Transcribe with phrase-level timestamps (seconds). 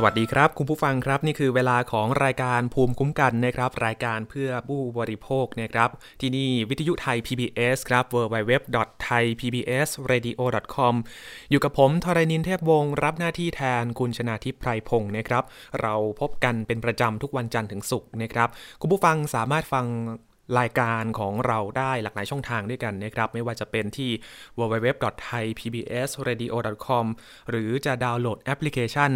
[0.00, 5.90] สวัสดีครับคุณผู้ฟังครับนี่คือเวลาของรายการภูมิคุ้มกันนะครับรายการเพื่อผู้บริโภคนะครับ
[6.20, 10.94] ที่นี่วิทยุไทย PBS ครับ www.thaipbsradio.com
[11.50, 15.44] อยู่กับผมทรณินเทพวงศ์รับหน้าที่แทนคุณชนาทิพไพรพงศ์นะครับ
[15.80, 18.48] เราพบกันเป็นประจำทุกวันจันทร์ถึงศุกร์นะครับ
[18.80, 19.84] คุณผู้ฟังสามารถฟัง
[20.58, 24.10] รายการของเราได้หลากหลายช่องทางด้วยกันนะครับ ไม่ว่าจะเป็นที่
[24.58, 27.04] www.thaipbsradio.com
[27.50, 29.10] หรือจะดาวน์โหลดแอปพลิเคชัน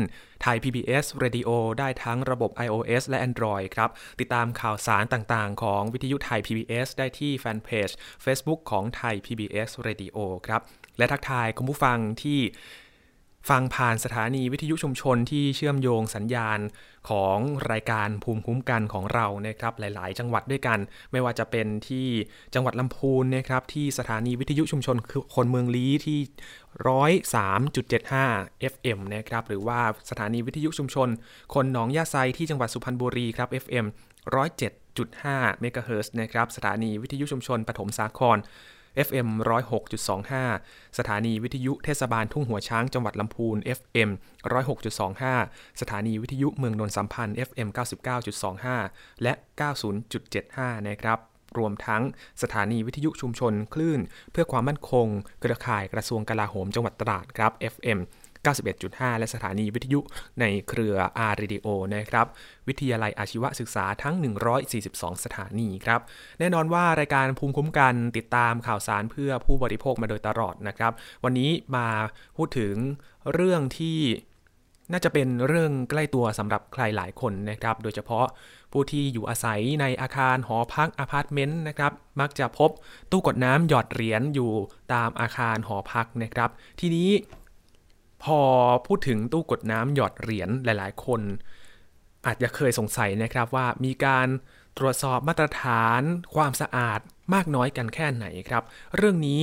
[0.45, 7.89] Thai PBS Radio ได้ทั้งระบบ iOS และ Android ครับ ติดตามข่าวสารต่างๆ ของวิทยุไทย PBS ได้ที่แฟนเพจ
[8.25, 10.61] Facebook ของไทย PBS Radio ครับ
[10.99, 12.41] และทักทายคุณผู้ฟังที่
[13.51, 16.59] ฟังผ่านสถานีวิทยุชุมชนที่เชื่อมโยงสัญญาณ
[17.11, 17.39] ของ
[17.73, 20.79] รายการภูมิคุ้มกันของเรานะครับหลาย ๆ จังหวัดด้วยกัน
[21.13, 22.07] ไม่ว่าจะเป็นที่
[22.55, 24.97] จังหวัดลำพูนนะครับที่สถานีวิทยุชุมชน
[25.35, 26.21] คนเมืองลี้ที่
[26.87, 31.09] 103.75 FM นะครับหรือว่าสถานีวิทยุชุมชน
[31.55, 33.87] คนหนองยาไซที่จังหวัดสุพรรณบุรีครับ FM
[34.33, 38.39] 107.5เมกะเฮิรตซ์นะครับสถานีวิทยุชุมชนปฐมสาคร
[39.07, 39.29] FM
[40.33, 44.11] 106.25 สถานีวิทยุเทศบาลทุ่งหัวช้างจังหวัดลำพูน FM
[45.35, 47.69] 106.25 สถานีวิทยุเมืองนนสัมพันธ์ FM
[48.67, 49.33] 99.25 และ
[50.11, 51.19] 90.75 นะครับ
[51.59, 52.03] รวมทั้ง
[52.43, 54.01] สถานีวิทยุชุมชนคลื่น
[54.33, 55.07] เพื่อความมั่นคง
[55.41, 57.99] เครือข่ายกระทรวงกลาโหมจังหวัดตราดครับ FM
[58.73, 60.01] 91.5 และสถานีวิทยุ
[60.41, 60.97] ในเครือ
[61.31, 62.27] R Radio นะครับ
[62.69, 64.15] วิทยาลัยอาชีวศึกษาทั้ง
[64.71, 66.01] 142 สถานีครับ
[66.39, 70.93] แน่นอนว่ารายการภูมิคุ้มกันติดตามข่าวสารเพื่อผู้บริโภคมาโดยตลอดนะครับ
[71.25, 71.89] วันนี้มา
[72.37, 72.75] พูดถึง
[73.33, 73.99] เรื่องที่
[74.93, 78.27] น่าจะเป็นเรื่องใกล้ตัวสำหรับใครหลายคนนะครับ โดยเฉพาะ
[78.73, 82.71] ผู้ที่อยู่อาศัยในอาคารหอพักอพาร์ตเมนต์นะครับ มักจะพบ
[83.11, 84.53] ตู้กดน้ำหยอดเหรียญอยู่
[84.93, 86.51] ตามอาคารหอพักนะครับ
[86.81, 87.11] ทีนี้
[88.25, 88.41] พอ
[88.87, 91.21] พูดถึงตู้กดน้ำหยอดเหรียญหลาย ๆ คน
[92.27, 94.29] อาจจะเคยสงสัยนะครับว่ามีการ
[94.79, 96.01] ตรวจสอบมาตรฐาน
[96.35, 97.01] ความสะอาด
[97.35, 98.63] มากน้อยกันแค่ไหนครับ
[98.97, 99.43] เรื่องนี้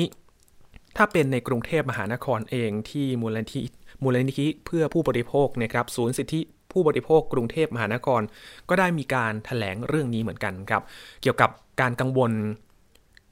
[0.97, 3.61] ถ้าเป็นในกรุงเทพมหานครเองที่มูลนิธิ
[4.03, 6.41] มูลนิธิเพื่อผู้บริโภคนะครับศูนย์สิทธิ
[6.71, 8.21] ผู้บริโภคกรุงเทพมหานคร
[8.69, 10.83] ก็ได้มีการถแถลงเรื่องนี้เหมือนกันครับ
[11.21, 11.49] เกี่ยวกับ
[11.81, 12.31] การกังวล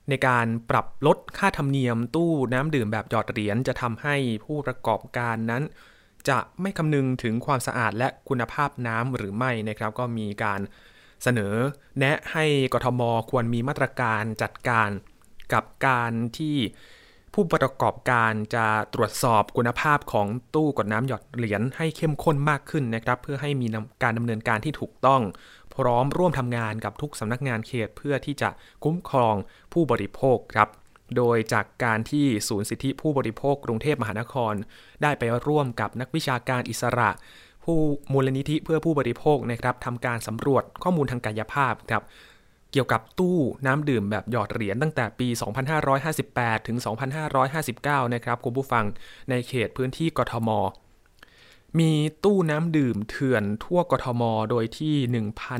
[0.10, 5.64] ในการปรับลดค่าธรรมเนียมตู้น้ำดื่มแบบหยอดเหรียญจะทำให้ผู้ประกอบการนั้น
[6.30, 10.62] จะไม่คำนึงถึงความสะอาดและคุณภาพน้ำหรือไม่นะครับ ก็มีการ
[11.24, 11.56] เสนอ
[12.00, 14.90] แนะให้กทมควรมีมาตรการจัดการ
[15.54, 16.58] กับการที่
[17.34, 23.68] ผู้ประกอบการจะตรวจสอบคุณภาพของตู้กดน้ำหยอดเหรียญให้เข้มข้นมากขึ้นนะครับ เพื่อให้มี
[24.04, 25.22] การดำเนินการที่ถูกต้อง
[25.78, 28.50] พร้อมร่วมทำงานกับทุกสำนักงานเขตเพื่อที่จะ
[28.84, 29.36] คุ้มครอง
[29.74, 30.70] ผู้บริโภคครับ
[31.18, 34.54] โดยจากการที่ศูนย์สิทธิผู้บริโภคกรุงเทพมหานคร
[35.02, 37.10] ได้ไปร่วมกับนักวิชาการอิสระ
[37.66, 37.80] ผู้
[38.12, 42.04] มูลนิธิเพื่อผู้บริโภคนะครับทำการสำรวจข้อมูลทางกายภาพครับ
[42.72, 45.28] เกี่ยวกับตู้น้ำดื่มแบบหยอดเหรียญตั้งแต่ปี
[45.98, 46.78] 2558 ถึง
[47.42, 48.86] 2559 นะครับคุณผู้ฟัง
[49.30, 50.50] ในเขตพื้นที่กทม
[51.80, 51.92] มี
[52.24, 54.96] ตู้น้ำดื่มเถื่อนทั่วกทม โดยที่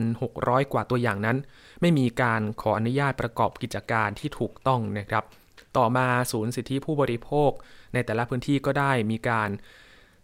[0.04, 1.38] 1,600 กว่าตัวอย่างนั้น
[1.82, 5.24] ไม่มีการขออนุญาตประกอบกิจการที่ถูกต้องนะครับ
[5.78, 7.52] ต่อมาศูนย์สิทธิผู้บริโภค
[7.94, 9.50] ในแต่ละพื้นที่ก็ได้มีการ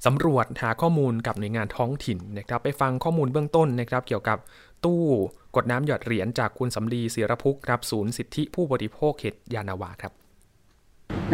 [0.06, 4.38] สำรวจหาข้อมูลกับหน่วยงานท้องถิ่นนะครับ ไปฟังข้อมูลเบื้องต้นนะครับ เกี่ยวกับ
[4.86, 5.02] ตู้
[5.56, 10.14] กดน้ำหยอดเหรียญจากคุณสำลีเสียรพุกครับศูนย์สิทธิผู้บริโภคเขตยานาวาครับ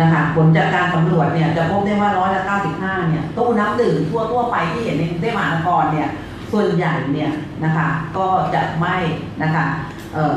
[0.01, 2.43] นะคะผลจากการสำรวจเนี่ยจะพบได้ว่าร้อยละ
[2.75, 6.09] 95เนี่ยตู้น้ำดื่มทั่วทั่วไปที่เห็นในกรุงเทพมหานครเนี่ย
[6.51, 7.31] ส่วนใหญ่เนี่ย
[7.63, 7.87] นะคะ
[8.17, 8.95] ก็จะไม่
[9.43, 9.65] นะคะ
[10.13, 10.35] เอ่อ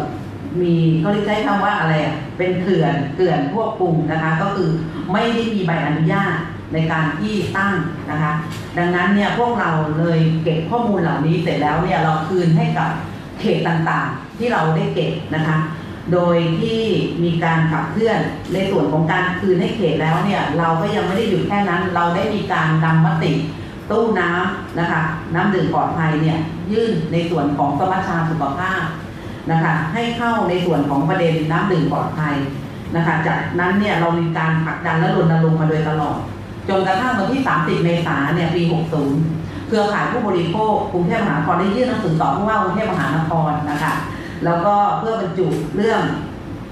[0.61, 1.95] มีเขาเรียกใช้คำว่าอะไร
[2.39, 4.71] เป็นเขื่อนเกลื่อนพวกปรุงนะคะก็คือ
[5.13, 6.35] ไม่ได้มีใบอนุญาต
[6.73, 7.75] ในการที่ตั้ง
[8.11, 8.33] นะคะ
[8.79, 12.91] ดังนั้นเนี่ยพวกเราเลยเก็บข้อมูลเหล่านี้เสร็จแล้วเนี่ยเราคืนให้กับ
[13.41, 15.57] เขตต่างๆ ที่เราได้เก็บนะคะ
[16.13, 16.83] โดยที่
[17.25, 18.19] มีการขับเคลื่อน
[18.55, 23.33] ในส่วนของการคืนให้เขตแล้วเนี่ยเราก็ยังไม่ได้หยุดแค่นั้น เราได้มีการนำมติ
[23.91, 25.03] ตู้น้ำนะคะ
[25.35, 26.39] น้ำดื่มปลอดภัยเนี่ย
[26.73, 28.83] ยื่นในส่วนของสมัชชาสุขภาพ
[29.51, 32.35] นะคะให้เข้าในส่วนของประเด็นน้ำดื่มปลอดภัย
[32.97, 36.17] นะคะจากนั้นเนี่ยเรามีการผลักดันและรณรงค์มาโดยตลอด
[36.69, 38.63] จนกระทั่งวันที่ 30 เมษายนเนี่ยปี
[39.15, 43.93] 60 เครือข่ายผู้บริโภคกรุงเทพมหานครได้ยื่นหนังสือต่อผู้ว่ากรุงเทพมหานครนะคะ
[44.45, 45.47] แล้วก็เพื่อบรรจุ
[45.77, 46.03] เรื่อง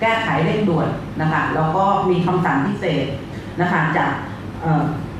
[0.01, 0.89] แก้ไขเร่งด่วน
[1.21, 3.07] นะคะแล้วก็มีคำสั่งพิเศษ
[3.61, 4.11] นะคะจาก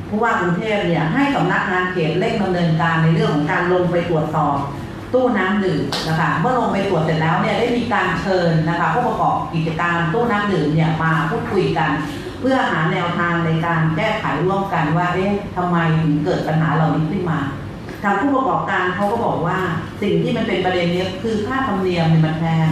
[0.09, 4.57] ผู้ว่ากรุงเทพเนี่ยให้สำนักงานเขตเร่งดำเนินการในเรื่องของการลงไปตรวจสอบ
[5.15, 11.91] ตู้น้ำดื่มนะคะเมื่อลงไปตรวจเสร็จแล้วเนี่ยได้มีการเชิญนะคะผู้ประกอบกิจการตู้น้ำดื่มเนี่ยมาพูดคุยกัน
[12.41, 17.39] เพื่อหาแนวทางในการแก้ไขร่วมกันว่าเอ๊ะทำไมถึงเกิดปัญหาเหล่านี้ขึ้นมา
[18.03, 19.59] ทางผู้ประกอบการเขาก็บอกว่า
[20.03, 22.69] สิ่งที่มันเป็นประเด็นนี้คือค่าธรรมเนียมมันแพง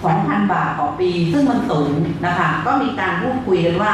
[0.00, 1.92] 2,000 บาทต่อปี ซึ่งมันสูง
[2.26, 3.92] นะคะ ก็มีการพูดคุยกันว่า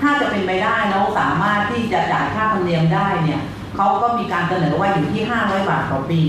[0.00, 3.40] ถ้าจะเป็นไปได้แล้วสามารถที่จะจ่ายค่าธรรมเนียมได้เนี่ย
[3.76, 6.22] เขาก็มีการเสนอว่าอยู่ที่ 500 บาทต่อปี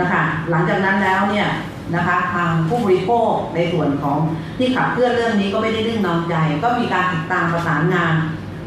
[0.00, 1.48] นะคะ หลังจากนั้นแล้วเนี่ย
[1.94, 4.18] นะคะทางผู้บริโภคในส่วนของ
[4.58, 6.34] ที่ขับเคลื่อนเรื่องนี้ก็ไม่ได้นิ่งนอนใจ
[6.64, 8.14] ก็มีการติดตามประสานงาน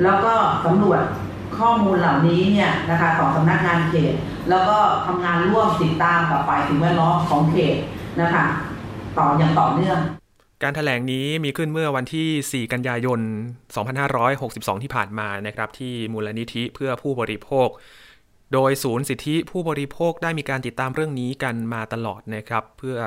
[0.04, 0.34] แล้วก็
[0.66, 1.02] สำรวจ
[1.60, 4.14] ข้อมูลเหล่านี้เนี่ยนะคะของสำนักงานเขต
[4.50, 7.78] แล้วก็ทำงานร่วมติดตามกับฝ่ายสิ่งแวดล้อมของเขต
[8.22, 8.44] นะคะ
[9.18, 10.00] ต่ออย่างต่อเนื่อง
[10.64, 13.20] การถแถลงนี้มีขึ้นเมื่อวันที่ 4 กันยายน
[14.22, 17.70] 2562 ที่ผ่านมานะครับ ที่มูลนิธิเพื่อผู้บริโภค
[18.54, 22.98] โดยศูนย์สิทธิผู้บริโภคได้มีการติดตามเรื่องนี้กันมาตลอดนะครับ เพื่อ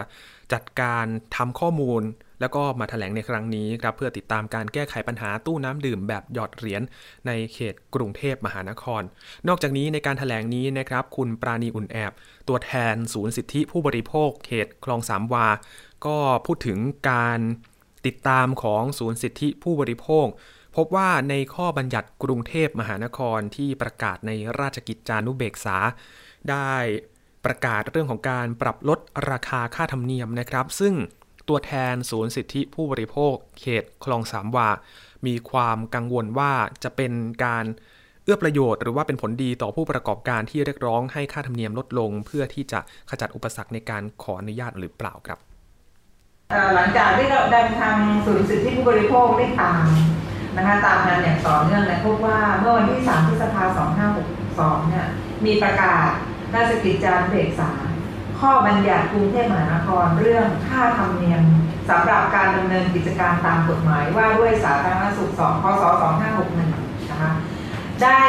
[0.52, 1.04] จัดการ
[1.36, 2.02] ทำข้อมูล
[2.42, 6.82] แล้วก็มาถแถลงในครั้งนี้ครับเพื่อติดตามการแก้ไขปัญหาตู้น้ำดื่มแบบหยอดเหรียญ
[7.26, 9.02] ในเขตกรุงเทพมหานคร
[9.48, 12.12] นอกจากนี้ในการถแถลงนี้นะครับคุณปราณีอุ่นแอบ
[12.48, 15.48] ตัวแทนศูนย์สิทธิผู้บริโภค เขตคลองสามวา
[16.06, 16.78] ก็พูดถึง
[17.10, 17.40] การ
[18.06, 20.26] ติดตามของศูนย์สิทธิผู้บริโภค
[20.76, 24.30] พบว่าในข้อบัญญัติกรุงเทพมหานครที่ประกาศใน
[24.60, 25.76] ราชกิจจานุเบกษา
[26.50, 26.72] ได้
[27.44, 28.98] ประกาศเรื่องของการปรับลด
[29.30, 30.94] ราคาค่าธรรมเนียมนะครับ ซึ่ง
[31.48, 34.68] ตัวแทนศูนย์สิทธิผู้บริโภค เขตคลองสามวา
[35.26, 36.52] มีความกังวลว่า
[36.84, 37.12] จะเป็น
[37.44, 37.64] การ
[38.24, 42.80] เอื้อประโยชน์หรือว่าเป็นผลดีต่อผู้ประกอบการที่เรียกร้องให้ค่าธรรมเนียมลดลง เพื่อที่จะ
[43.10, 45.38] ขจัดอุปสรรคในการขออนุญาตหรือเปล่าครับ
[46.74, 47.96] หลังจากที่เราดันทาง
[48.26, 49.84] ศูนย์สิทธิผู้บริโภคได้ตาม
[50.56, 53.88] นะคะตามงานอย่างต่อเนื่องเลยพบว่าเมื่อวันที่ 3 พฤษภาคม
[54.82, 55.06] 2562 เนี่ย
[55.44, 56.08] มีประกาศ
[56.54, 57.70] ราชกิจจานุเบกษา
[58.42, 61.42] ข้อบัญญัติกรุงเทพมหานครเรื่องค่าธรรมเนียม
[61.88, 65.82] สำหรับการดำเนินกิจการตามกฎหมายว่าด้วยสาธารณสุข 2 พศ
[66.42, 67.32] 2561 นะคะ
[68.02, 68.20] ได้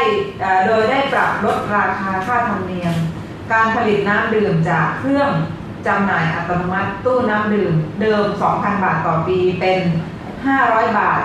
[0.65, 2.93] โดยได้ปรับลดราคาค่าธรรมเนียม
[3.53, 5.29] การผลิตน้ำดื่มจากเครื่อง
[5.87, 8.23] จำหน่ายอัตโนมัติตู้น้ำดื่มเดิม
[8.53, 9.79] 2,000 บาทต่อปีเป็น
[10.39, 11.23] 500 บาท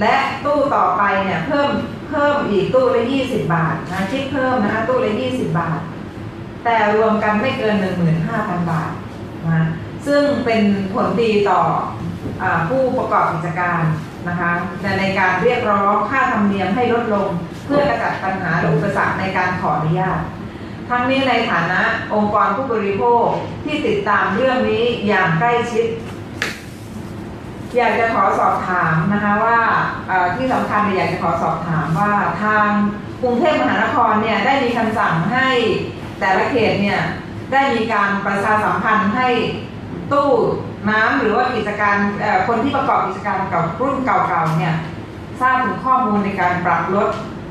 [0.00, 1.68] และตู้ต่อไปเนี่ยเพิ่ม
[2.08, 5.80] เพิ่มอีกตู้ละ 20 บาทนะคิดเพิ่มนะคะตู้ละ 20 บาท
[6.68, 7.76] แต่รวมกันไม่เกิน
[8.22, 8.90] 15,000 บาท
[9.48, 9.66] นะ
[10.06, 10.62] ซึ่งเป็น
[10.92, 11.60] ผลดีต่อ
[12.42, 13.82] อผู้ประกอบกิจการ
[14.28, 14.50] นะคะ
[14.80, 17.28] แต่ในการเรียกร้องค่าธรรมเนียมให้ลดลง
[17.66, 20.18] เพื่อกระจัดปัญหาอุปสรรคในการขออนุญาต
[20.88, 21.80] ทั้งนี้ในฐานะ
[22.14, 23.26] องค์กรผู้บริโภค
[23.64, 25.86] ที่ติดตามเรื่องนี้อย่างใกล้ชิด
[27.76, 29.58] อยากจะขอสอบถามนะคะว่า
[30.36, 32.12] ที่สำคัญอยากจะขอสอบถามว่า
[32.42, 32.68] ทาง
[33.22, 35.48] กรุงเทพมหานครเนี่ยได้มีคำสั่งให้
[36.20, 37.00] แต่ละเขตเนี่ย
[37.52, 39.28] ได้มีการประชาสัมพันธ์ให้
[40.12, 40.30] ตู้
[40.90, 41.96] น้ำหรือว่ากิจการ
[42.46, 44.74] คนที่ประกอบกิจการกับรุ่นเก่าๆเนี่ย
[45.40, 47.08] ทราบถึงข้อมูลในการปรับลด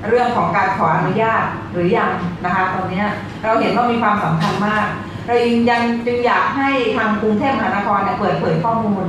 [0.09, 1.43] เรื่องของการขออนุญาต
[1.73, 2.11] หรือยัง
[2.45, 3.03] นะคะตอนนี้
[3.43, 4.85] เราเห็นว่ามีความสำคัญมาก
[5.25, 5.35] เรา
[5.69, 9.05] ยังจึงอยากให้ทางกรุงเทพมหานครเนี่ยเปิดเผยข้อมูล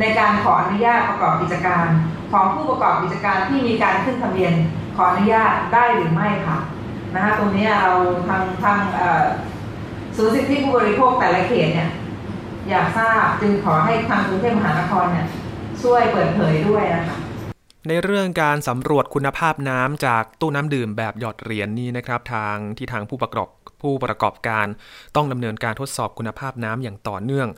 [0.00, 1.86] ในการขออนุญาตประกอบกิจการ
[2.32, 4.52] ของผู้ประกอบกิจการที่มีการขึ้นทะเบียน
[4.96, 6.58] ขออนุญาตได้หรือไม่ค่ะ
[7.14, 7.92] นะคะตรงนี้เรา
[8.28, 8.78] ทางทาง
[10.16, 11.90] ศูนย์สิทธิผู้บริโภคแต่ละเขตเนี่ย
[12.68, 15.26] อยากทราบจึงขอให้ทางกรุงเทพมหานครเนี่ย
[15.82, 17.16] ช่วยเปิดเผยด้วยนะคะ
[17.88, 23.48] ในเรื่องการสำรวจคุณภาพน้ำจากตู้น้ำดื่มแบบหยอดเหรียญนนี้นะครับ ทางที่ทางผู้ประกอบ
[23.82, 24.66] ผู้ประกอบการ
[25.16, 27.48] ต้องดำเนินการทดสอบคุณภาพน้ำอย่างต่อเนื่อง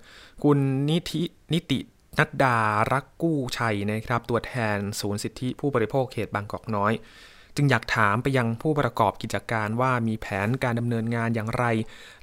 [0.44, 0.58] คุณ
[0.90, 1.22] นิติ
[1.54, 1.78] นิติ
[2.18, 2.56] นัดดา
[2.92, 6.92] รักกู้ชัยนะครับ ตัวแทนศูนย์สิทธิผู้บริโภคเขตบางกอกน้อย
[7.56, 11.64] จึงอยากถามไปยังผู้ประกอบกิจการว่ามีแผนการดำเนินงานอย่างไร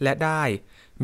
[0.03, 0.43] และได้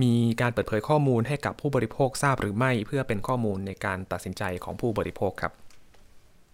[0.02, 5.52] มีการเปิดเผยข้อมูลให้กับผู้บริโภคทราบหรือไม่ เพื่อเป็นข้อมูลในการตัดสินใจของผู้บริโภคครับ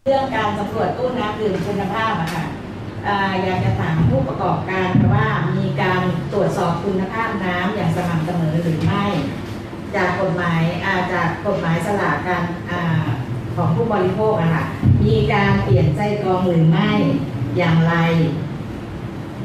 [0.06, 2.46] เรื่องการสำรวจตู้น้ำดื่มคุณภาพอะค่ะ
[3.44, 5.28] อยากจะถามผู้ประกอบการว่า
[5.58, 6.02] มีการ
[6.34, 9.06] ตรวจสอบคุณภาพน้ำอย่างสม่ำเสมอหรือไม่
[9.96, 10.62] จากกฎหมาย
[11.14, 12.44] จากกฎหมายสลากการ
[13.56, 14.66] ของผู้บริโภคอะค่ะ
[15.06, 16.92] มีการเปลี่ยนใจกรองหรือไม่
[17.58, 17.94] อย่างไร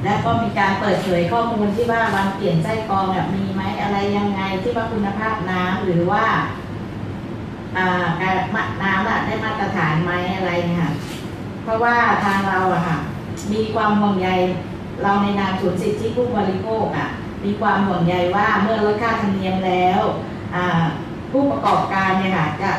[0.04, 6.24] และก็มีการเปิดเผยข้อมูลที่ว่าวันเปลี่ยนใจกรองแบบมีไหมอะไรยังไงที่ว่าคุณภาพน้ำหรือว่า
[8.20, 8.30] กา
[8.66, 10.92] รน้ำได้มาตรฐานไหมอะไรเนี่ยค่ะ
[11.62, 12.98] เพราะว่าทางเราอะค่ะ
[13.52, 14.28] มีความห่วงใย
[15.02, 17.08] เราในนามศูนย์สิทธิผู้บริโภคอะ
[17.44, 20.00] มีความห่วงใยว่าเมื่อลดค่าธรรมเนียมแล้ว
[21.30, 22.70] ผู้ประกอบการเนี่ยค่ะจะ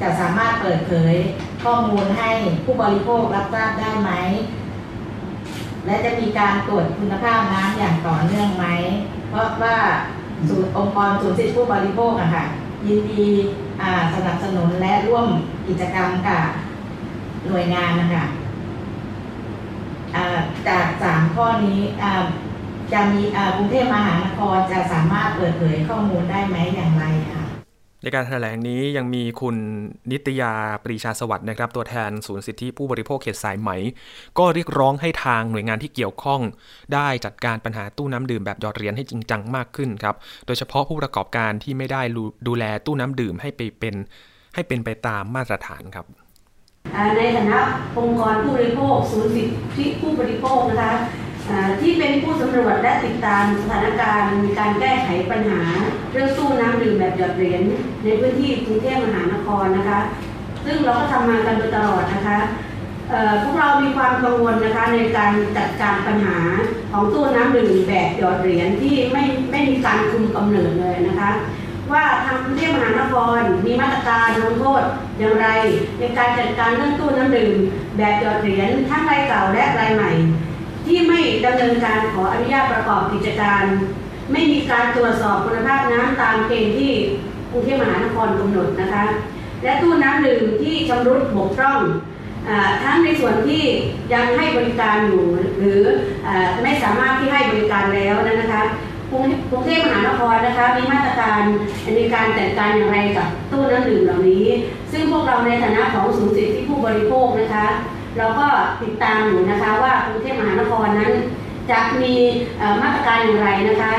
[0.00, 1.14] จะสามารถเปิดเผย
[1.64, 2.30] ข้อมูลให้
[2.64, 4.10] ผู้บริโภครับทราบได้ไหม
[5.86, 8.66] และจะมีการตรวจคุณภาพน้ำอย่างต่อเนื่องไหม
[9.30, 9.76] เพเพราะว่า
[10.48, 12.44] ศูนย์องค์กรศูนย์สิทธิผู้บริโภคอะค่ะ
[12.86, 13.26] ยินดี
[14.14, 15.26] สนับสนุนและร่วม
[15.68, 16.44] กิจกรรมกับ
[17.48, 18.24] หน่วยงานนะคะ
[20.68, 21.80] จากสามข้อนี้
[22.92, 23.22] จะมี
[23.56, 27.43] กรุงเทพมหานครจะสามารถเปิดเผยข้อมูลได้ไหมอย่างไรคะ
[28.04, 29.56] ในการแถลงนี้ยังมีคุณ
[30.10, 33.70] นิตยาปรีชาสวัสดิ์นะครับ ตัวแทนศูนย์สิทธิผู้บริโภคเขตสายไหม
[34.38, 36.40] ก็เรียกร้องให้ทางหน่วยงานที่เกี่ยวข้อง
[36.94, 42.02] ได้จัดการปัญหาตู้น้ำดื่มแบบหยอดเหรียญให้จริงจังมากขึ้นครับ โดยเฉพาะผู้ประกอบการที่ไม่ได้
[42.48, 43.94] ดูแลตู้น้ำดื่มให้ไปเป็น
[44.54, 46.06] ให้เป็นไปตามมาตรฐานครับ
[47.16, 47.60] ในฐานะ
[47.98, 50.92] องค์กรผู้บริโภคศูนย์สิทธิผู้บริโภคนะคะ
[51.80, 55.62] ที่เป็นผู้สำรวจและติดตามสถานการณ์การแก้ไขปัญหา
[56.12, 57.62] เรื่องสู้น้ำดื่มแบบหยดเหรียญ
[58.04, 60.00] ในพื้นที่กรุงเทพมหานครนะคะ
[60.64, 62.38] ซึ่งเราก็ทำมากันโดยตลอดนะคะ
[63.42, 66.38] พวกเรามีความกังวลนะคะในการจัดการปัญหา
[66.92, 71.30] ของตู้น้ำดื่มแบบหยอดเหรียญที่ไม่ไม่มีการคุมกำเนิดเลยนะคะ
[71.92, 74.82] ว่าทางกรุงเทพมหานครมีมาตรการลงโทษ
[75.18, 75.46] อย่างไร
[75.98, 77.54] ในการจัดการเรื่องตู้น้ำดื่ม
[77.96, 80.12] แบบหยอดเหรียญทั้งรายเก่าและรายใหม่
[80.86, 83.62] ที่ไม่ดำเนินการขออนุญาตประกอบกิจการ
[84.32, 86.92] ไม่มีการตรวจสอบคุณภาพน้ำตามเกณฑ์ที่
[87.50, 89.04] กรุงเทพมหานครกำหนดนะคะ
[89.62, 91.80] และตู้น้ำดื่มที่ชำรุดบกพร่อง
[92.82, 93.62] ทั้งในส่วนที่
[94.12, 95.24] ยังให้บริการอยู่
[95.58, 95.80] หรือ
[96.62, 98.62] ไม่สามารถที่ให้บริการแล้วนะคะ
[99.50, 101.40] กรุงเทพมหานครนะคะมีมาตรการ
[101.96, 104.46] ในการจัดการอย่างไรกับตู้น้ำดื่มเหล่านี้
[104.92, 107.66] ซึ่งพวกเราในฐานะของศูนย์สิทธิผู้บริโภคนะคะ
[108.18, 108.46] เราก็
[108.82, 111.12] ติดตามอยู่นะคะว่ากรุงเทพมหานครนั้น
[111.70, 112.14] จะมี
[112.82, 113.92] มาตรการอย่างไรนะคะ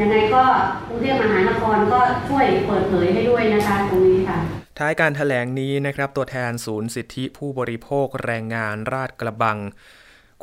[0.00, 0.44] ยังไงก็
[0.88, 4.38] กรุงเทพมหานครก็ช่วยเปิดเผยให้ด้วยนะคะตรงนี้ค่ะ
[4.78, 9.58] ท้ายการถแถลงนี้นะครับ ตัวแทนศูนย์สิทธิผู้บริโภคแรงงานราชกระบัง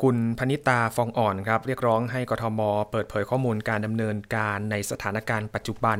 [0.02, 2.60] คุณพนิตาฟองอ่อนครับ เรียกร้องให้กทม
[2.90, 5.98] เปิดเผยข้อมูลการดำเนินการในสถานการณ์ปัจจุบัน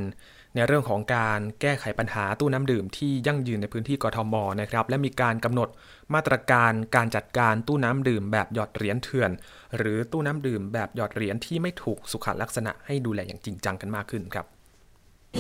[0.55, 5.69] ในเรื่องของการแก้ไขปัญหาตู้น้ำดื่มที่ยั่งยืนในพื้นที่กทมนะครับและมีการกำหนด
[6.14, 9.31] มาตรการการจัดการตู้น้ำดื่มแบบหยอดเหรียญเถื่อน
[9.79, 14.47] หรือตู้น้ำดื่มแบบหยอดเหรียญที่ไม่ถูกสุขลักษณะให้ดูแลอย่างจริงจังกันมากขึ้นครับ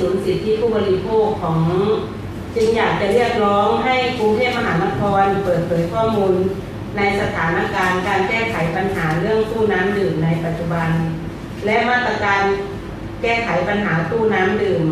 [0.00, 1.58] ศูนย์สิทธิผู้บริโภคของ
[2.54, 6.34] จึงอยากจะเรียกร้องให้กรุงเทพมหานครเปิดเผยข้อมูล
[6.96, 10.88] ในสถานการณ์การแก้ไขปัญหาเรื่องตู้น้ำดื่มในปัจจุบัน
[11.64, 12.42] และมาตรการ
[13.22, 14.84] แก้ไขปัญหาตู้น้ำดื่ม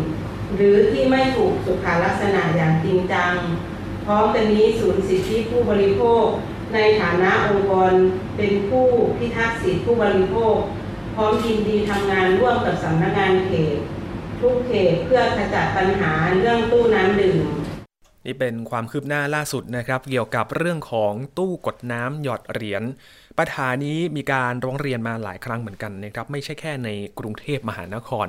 [0.55, 3.33] หรือที่ไม่ถูกสุขลักษณะอย่างจริงจัง
[4.09, 6.25] ร้อมกันนี้ศูนย์สิทธิผู้บริโภค
[6.73, 7.91] ในฐานะองค์กร
[8.37, 8.85] เป็นผู้
[9.17, 10.55] พิทักษ์สิทธิผู้บริโภค
[11.15, 13.77] พร้อมยินดีทำงานร่วมกับสำนักงานเขต
[14.41, 17.45] ทุกเขตเพื่อขจัดปัญหาเรื่องตู้น้ำดื่ม
[18.25, 22.83] นี่เป็นความคืบหน้าล่าสุดนะครับ เกี่ยวกับเรื่องของตู้กดน้ำหยอดเหรียญ
[23.39, 28.27] ปัญหานี้มีการร้องเรียนมาหลายครั้งเหมือนกันนะครับ ไม่ใช่แค่ในกรุงเทพมหานคร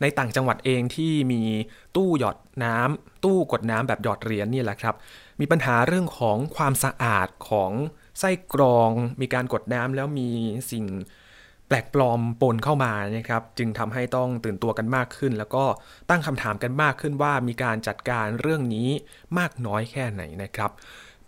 [0.00, 1.42] ในต่างจังหวัดเองที่มี
[1.96, 4.94] ตู้หยอดน้ำตู้กดน้ำแบบหยอดเหรียญนี่แหละครับ
[5.40, 7.72] มีปัญหาเรื่องของความสะอาดของ
[8.18, 8.90] ไส้กรอง
[9.20, 10.28] มีการกดน้ำแล้วมี
[10.70, 10.84] สิ่ง
[11.68, 15.64] แปลกปลอมปนเข้ามานะครับจึงทำให้ต้องตื่นตัวกันมากขึ้น แล้วก็
[16.10, 18.88] ตั้งคำถามกันมากขึ้นว่ามีการจัดการเรื่องนี้
[19.38, 20.70] มากน้อยแค่ไหนนะครับ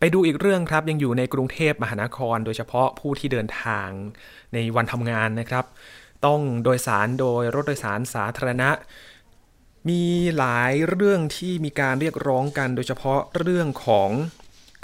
[0.05, 3.89] ไปดูอีกเรื่องครับยังอยู่ในกรุงเทพมหานคร โดยเฉพาะผู้ที่เดินทาง
[4.53, 5.65] ในวันทำงานนะครับ
[6.27, 8.71] ต้องโดยสารโดยรถโดยสารสาธารณะ
[9.89, 10.03] มี
[10.39, 14.11] หลายเรื่องที่มีการเรียกร้องกัน โดยเฉพาะเรื่องของ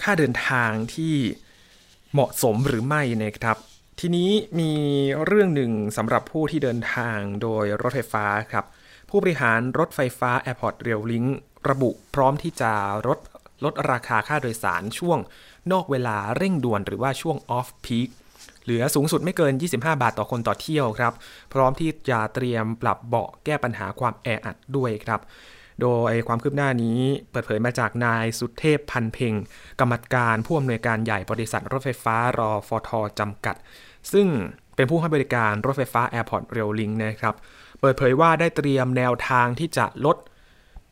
[0.03, 1.15] ค่าเดินทางที่
[2.13, 3.57] เหมาะสมหรือไม่นะครับ
[4.01, 4.73] ทีนี้มี
[5.27, 8.65] เรื่องหนึ่งสำหรับผู้ที่เดินทางโดยรถไฟฟ้าครับ
[9.11, 11.29] ผู้บริหารรถไฟฟ้า Airport Rail Link
[11.71, 12.73] ระบุพร้อมที่จะ
[13.07, 13.19] ลด
[13.65, 15.19] ลดราคาค่าโดยสารช่วง
[15.73, 18.09] นอกเวลาเร่งด่วนหรือว่าช่วงออฟพีค
[18.65, 21.12] เหลือสูงสุดไม่เกิน 25 บาทต่อคนต่อเที่ยวครับ
[21.53, 25.21] พร้อมที่จะเตรียมปรับเบาะแก้ปัญหาความแออัดด้วยครับ
[25.83, 27.00] โดยความคืบหน้านี้
[27.31, 29.35] เปิดเผยมาจากนายสุเทพพันเพ่ง
[29.81, 33.57] กรรมการผู้อำนวยการใหญ่บริษัทรถไฟฟ้ารอฟอทจำกัด
[34.12, 34.27] ซึ่ง
[34.77, 37.35] เป็นผู้ให้บริการรถไฟฟ้า Airport Rail Link นะครับ
[37.81, 40.17] เปิดเผยว่าได้เตรียมแนวทางที่จะลด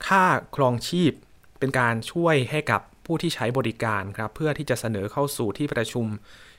[0.07, 0.25] ค่า
[0.57, 1.13] ครองชีพ
[1.59, 6.07] เป็นการช่วยให้กับผู้ที่ใช้บริการครับเพื่อที่จะเสนอเข้าสู่ที่ประชุม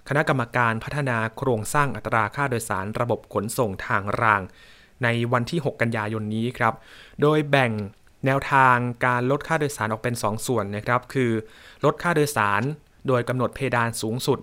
[0.10, 4.42] คณะกรรมการพัฒนาโครงสร้างอัตราค่าโดยสารระบบขนส่งทางราง
[5.04, 6.74] ในวันที่ 6 กันยายนนี้ครับ
[7.22, 7.72] โดยแบ่ง
[8.26, 11.32] แนวทางการลดค่าโดยสารออกเป็น 2 ส่วนนะครับ คือ
[11.86, 12.62] ลดค่าโดยสาร
[13.08, 14.40] โดยกำหนดเพดานสูงสุด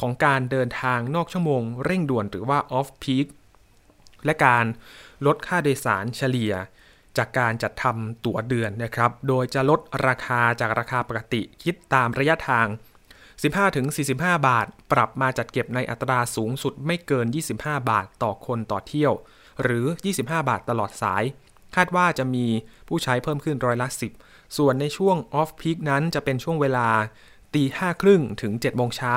[0.00, 3.26] ของการเดินทางนอกชั่วโมงเร่งด่วนหรือว่า off peak
[4.24, 4.64] และการ
[5.26, 6.52] ลดค่าโดยสารเฉลี่ย
[7.18, 12.66] จากการจัดทำตั๋วเดือนนะครับ โดยจะลดราคาจากราคาปกติคิดตามระยะทาง
[13.36, 14.14] 15-45
[14.48, 17.26] บาท ปรับมาจัดเก็บในอัตราสูงสุดไม่เกิน
[17.58, 19.12] 25 บาทต่อคนต่อเที่ยว
[19.62, 19.86] หรือ
[20.18, 21.24] 25 บาทตลอดสาย
[21.76, 22.46] คาดว่าจะมี
[22.88, 23.88] ผู้ใช้เพิ่มขึ้นร้อยละ
[24.22, 26.88] 10 ส่วนในช่วงออฟพีคนั้นจะเป็นช่วงเวลา
[27.54, 29.16] ตีห้าครึ่งถึง7โมงเช้า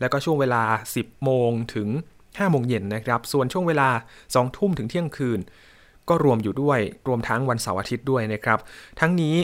[0.00, 0.62] แล้วก็ช่วงเวลา
[0.94, 3.88] 10 โมงถึง5โมงเย็นนะครับ ส่วนช่วงเวลา
[4.22, 5.40] 2 ทุ่มถึงเที่ยงคืน
[6.08, 8.58] ก็รวมอยู่ด้วยรวมทั้งวันเสาร์อาทิตย์ด้วยนะครับ
[9.00, 9.36] ทั้งนี้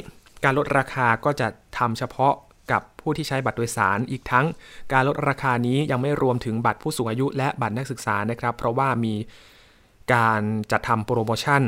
[0.45, 1.49] การลดราคาก็จะ
[1.79, 2.35] ทำเฉพาะ
[2.73, 4.47] กับผู้ที่ใช้บัตรโดยสารอีกทั้ง
[4.93, 9.15] การลดราคานี้ยังไม่รวมถึงบัตรผู้สูงอายุและบัตรนักศึกษานะครับ เพราะว่ามี
[10.15, 11.63] การจัดทำโปรโมชั่น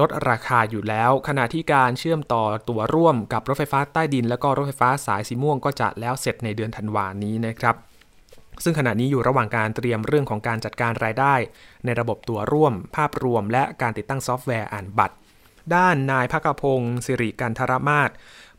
[0.00, 7.76] ลดราคาอยู่แล้ว ขณะที่การเชื่อมต่อตั๋วร่วมกับรถไฟฟ้าใต้ดิน และก็รถไฟฟ้าสายสีม่วงก็จะแล้วเสร็จในเดือนธันวานี้นะครับ
[8.62, 11.34] ซึ่งขณะนี้อยู่ระหว่างการเตรียมเรื่องของการจัดการรายได้
[11.84, 15.14] ในระบบตั๋วร่วม ภาพรวม และการติดตั้งซอฟต์แวร์อ่านบัตร
[15.74, 18.10] ด้านนายภคพงศ์สิริกันทรมาศ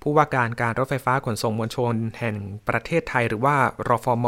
[0.01, 2.36] ผู้ว่าการการรถไฟฟ้าขนส่งมวลชน แห่ง
[2.67, 3.55] ประเทศไทยหรือว่า
[3.89, 4.27] รฟม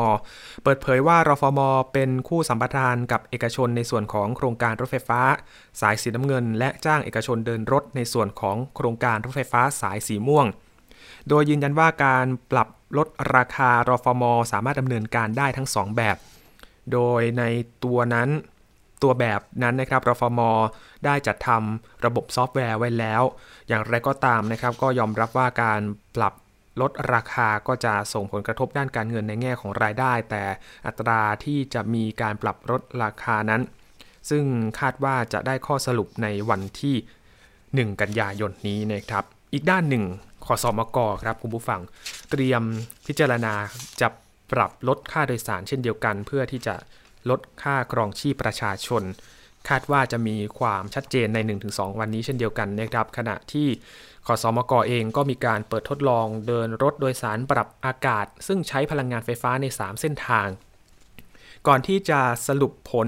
[0.63, 1.60] เปิดเผยว่ารฟม
[1.94, 5.22] เป็นคู่สัมปทานกับเอกชนในส่วนของโครงการรถไฟฟ้า
[5.82, 10.46] สายสีน้ำเงิน และจ้างเอกชนเดินรถในส่วนของโครงการรถไฟฟ้าสายสีม่วง
[11.29, 16.17] โดยยืนยันว่าการปรับ ลดราคารฟมสามารถดำเนินการได้ทั้ง 2 แบบ
[16.93, 17.43] โดยใน
[17.83, 18.29] ตัวนั้น
[19.03, 20.41] ตัวแบบนั้นนะครับรฟม
[21.05, 23.21] ได้จัดทำระบบซอฟต์แวร์ไว้แล้ว
[23.67, 25.81] อย่างไรก็ตามนะครับ ก็ยอมรับว่าการ
[26.15, 26.33] ปรับ
[26.81, 30.43] ลดราคาก็จะส่งผลกระทบด้านการเงินในแง่ของรายได้ แต่
[30.87, 33.61] อัตราที่จะมีการปรับลดราคานั้น
[34.29, 34.43] ซึ่ง
[34.79, 36.95] คาดว่าจะได้ข้อสรุปในวันที่
[37.91, 39.23] 1 กันยายนนี้นะครับ
[39.53, 40.03] อีกด้านหนึ่ง
[40.47, 41.81] ขอสอมกครับคุณผู้ฟัง
[42.31, 42.63] เตรียม
[43.07, 43.53] พิจารณา
[44.01, 44.07] จะ
[44.51, 46.75] ปรับลดค่าโดยสารเช่นเดียวกัน เพื่อที่จะ
[47.29, 49.03] ลดค่าครองชีพประชาชน
[49.69, 51.37] คาดว่าจะมีความชัดเจนใน
[51.69, 53.67] 1-2 วันนี้เช่นเดียวกันนะครับขณะที่
[54.25, 60.47] ขอสอมกเองก็มีการเปิดทดลองเดินรถโดยสารปรับอากาศ ซึ่งใช้พลังงานไฟฟ้าใน 3 เส้นทาง
[61.67, 63.07] ก่อนที่จะสรุปผล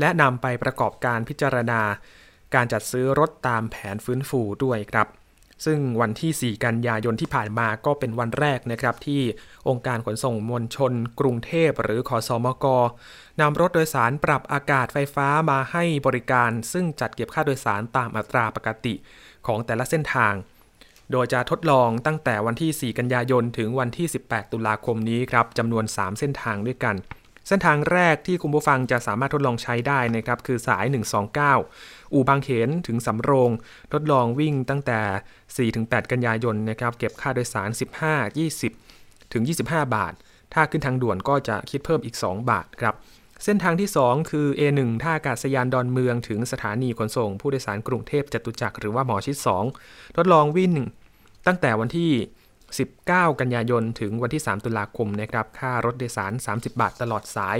[0.00, 1.80] และนำไปประกอบการพิจารณา
[2.54, 5.08] การจัดซื้อรถตามแผนฟื้นฟูด้วยครับ
[5.64, 9.22] ซึ่งวันที่ 4 กันยายนที่ผ่านมาก็เป็นวันแรกนะครับ ที่
[9.68, 12.66] องค์การขนส่งมวลชน กรุงเทพหรือขอสอมก
[13.40, 18.94] นำรถโดยสารปรับอากาศไฟฟ้ามาให้บริการ ซึ่งจัดเก็บค่าโดยสารตามอัตราปกติ
[19.46, 20.34] ของแต่ละเส้นทาง
[21.12, 26.96] โดยจะทดลองตั้งแต่วันที่ 4 กันยายนถึงวันที่ 18 ตุลาคมนี้ครับจำนวน 3 เส้นทางด้วยกัน
[27.48, 30.84] เส้นทางแรกที่คุณผู้ฟังจะสามารถทดลองใช้ได้นะครับคือสาย
[31.48, 33.50] 129 อู่บางเขนถึงสำโรง
[33.92, 37.70] ทดลองวิ่งตั้งแต่ 4-8 กันยายนนะครับเก็บค่าโดยสาร
[38.26, 40.12] 15 20 ถึง 25 บาท
[40.54, 42.94] ถ้าขึ้นทางด่วนก็จะคิดเพิ่มอีก 2 บาทครับ
[43.44, 49.36] เส้นทางที่ 2 คือ A1 ท่าอากาศยานดอนเมืองถึงสถานีขนส่ง ผู้โดยสารกรุงเทพจตุจักรหรือว่าหมอชิด
[49.76, 50.72] 2 ทดลองวิ่ง
[51.46, 52.12] ตั้งแต่วันที่
[52.76, 57.58] 19 กันยายน ถึงวันที่ 3 ตุลาคมนะครับ ค่ารถโดยสาร 30 บาทตลอดสาย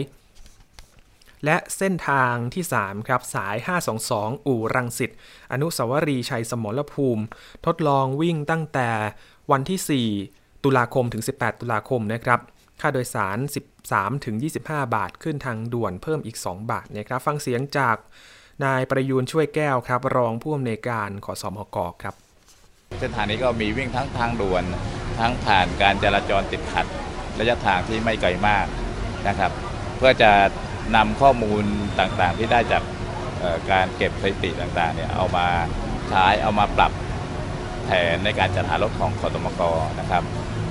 [1.45, 3.57] และเส้นทางที่ 3 ครับ สาย
[4.01, 5.11] 522 อู่รังสิต
[5.53, 7.25] อนุสาวรีย์ชัยสมรภูมิ
[7.67, 8.91] ทดลองวิ่งตั้งแต่
[9.51, 12.41] วันที่ 4 ตุลาคมถึง 18 ตุลาคมนะครับ
[12.81, 13.39] ค่าโดยสาร
[13.81, 17.97] 13 ถึง 25 บาทขึ้นทางด่วนเพิ่มอีก 2 บาทนะครับ ฟังเสียงจาก
[18.65, 22.15] นายประยูนช่วยแก้วครับ รองผู้อำนวยการขอสอมกครับ
[22.99, 24.65] เส้นทางนี้ก็มีวิ่งทั้งทางด่วน
[25.19, 26.87] ทั้งผ่านการจราจรติดขัด
[27.39, 28.67] ระยะทางที่ไม่ไกลมาก
[29.29, 29.53] นะครับ
[29.97, 30.31] เพื่อจะ
[30.97, 31.65] นำข้อมูล
[32.01, 32.83] ต่างๆ ที่ได้จาก
[33.71, 35.47] การเก็บสถิติต่างๆเนี่ยเอามา
[36.09, 36.93] ใช้เอามาปรับ
[37.85, 39.63] แผนในการจัดหารถของขตมก
[40.01, 40.23] นะครับ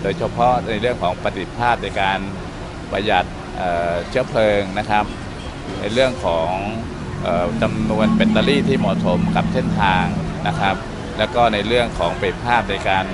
[0.01, 2.19] โดยเฉพาะในเรื่องของประสิทธิภาพในการ
[2.91, 3.25] ประหยัด
[4.09, 5.05] เชื้อเพลิงนะครับ
[5.79, 6.51] ในเรื่องของ
[7.61, 10.05] จำนวนแบตเตอรี่ที่เหมาะสมกับเส้นทาง
[10.47, 10.75] นะครับ
[11.17, 13.05] แล้วก็ในเรื่องของประสิทธิภาพในการ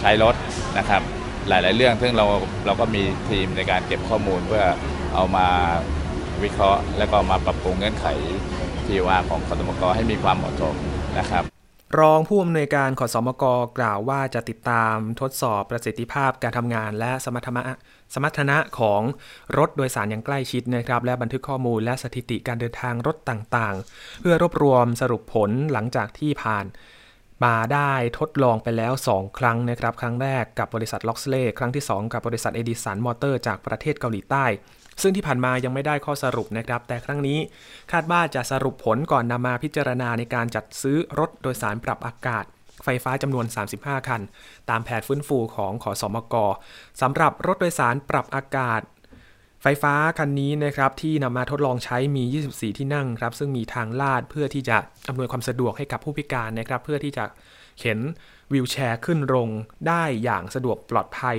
[0.00, 0.34] ใช้รถ
[0.78, 1.02] นะครับ
[1.48, 2.26] หลาย ๆ เรื่อง ซึ่งเรา
[2.66, 4.64] เราก็มีทีมในการเก็บข้อมูลเพื่อ
[5.14, 5.46] เอามา
[6.42, 8.06] วิเคราะห์ แล้วก็มาปรับปรุงเงื่อนไข
[8.86, 10.74] ที่ว่าของขตมกให้มีความเหมาะสม
[11.18, 11.44] นะครับ
[12.00, 13.44] รองผู้อำนวยการขอสมก
[13.78, 17.62] กล่าวว่าจะติดตามทดสอบประสิทธิภาพการทำงาน และสมรรถนะ
[18.14, 19.00] สมรรถนะของ
[19.58, 26.64] รถโดยสารอย่างใกล้ชิดนะครับ และบันทึกข้อมูลและสถิติการเดินทางรถต่างๆ เพื่อรวบรวมสรุปผลหลังจากที่ผ่าน
[27.44, 34.44] มาได้ทดลองไปแล้ว 2 ครั้งนะครับ ครั้งแรกกับบริษัทล็อกสเล่ครั้งที่ 2 กับบริษัทเอดิสันมอเตอร์จากประเทศเกาหลีใต้
[35.02, 37.38] ซึ่งที่ผ่านมายังไม่ได้ข้อสรุปนะครับ แต่ครั้งนี้
[37.92, 42.44] คาดว่าจะสรุปผลก่อนนำมาพิจารณาในการจัดซื้อรถโดยสารปรับอากาศ
[42.84, 43.46] ไฟฟ้าจำนวน
[43.76, 44.22] 35 คัน
[44.70, 46.34] ตามแผนฟื้นฟูของขอสมก
[47.00, 48.80] สำหรับรถโดยสารปรับอากาศ
[49.68, 54.76] ไฟฟ้าคันนี้นะครับที่นำมาทดลองใช้มี 24 ที่นั่งครับซึ่งมีทางลาดเพื่อที่จะ
[55.08, 57.24] อำนวยความสะดวกให้กับผู้พิการนะครับเพื่อที่จะ
[57.78, 57.98] เข็น
[58.52, 59.48] วิวแชร์ขึ้นลง
[59.88, 61.38] ได้อย่างสะดวกปลอดภัย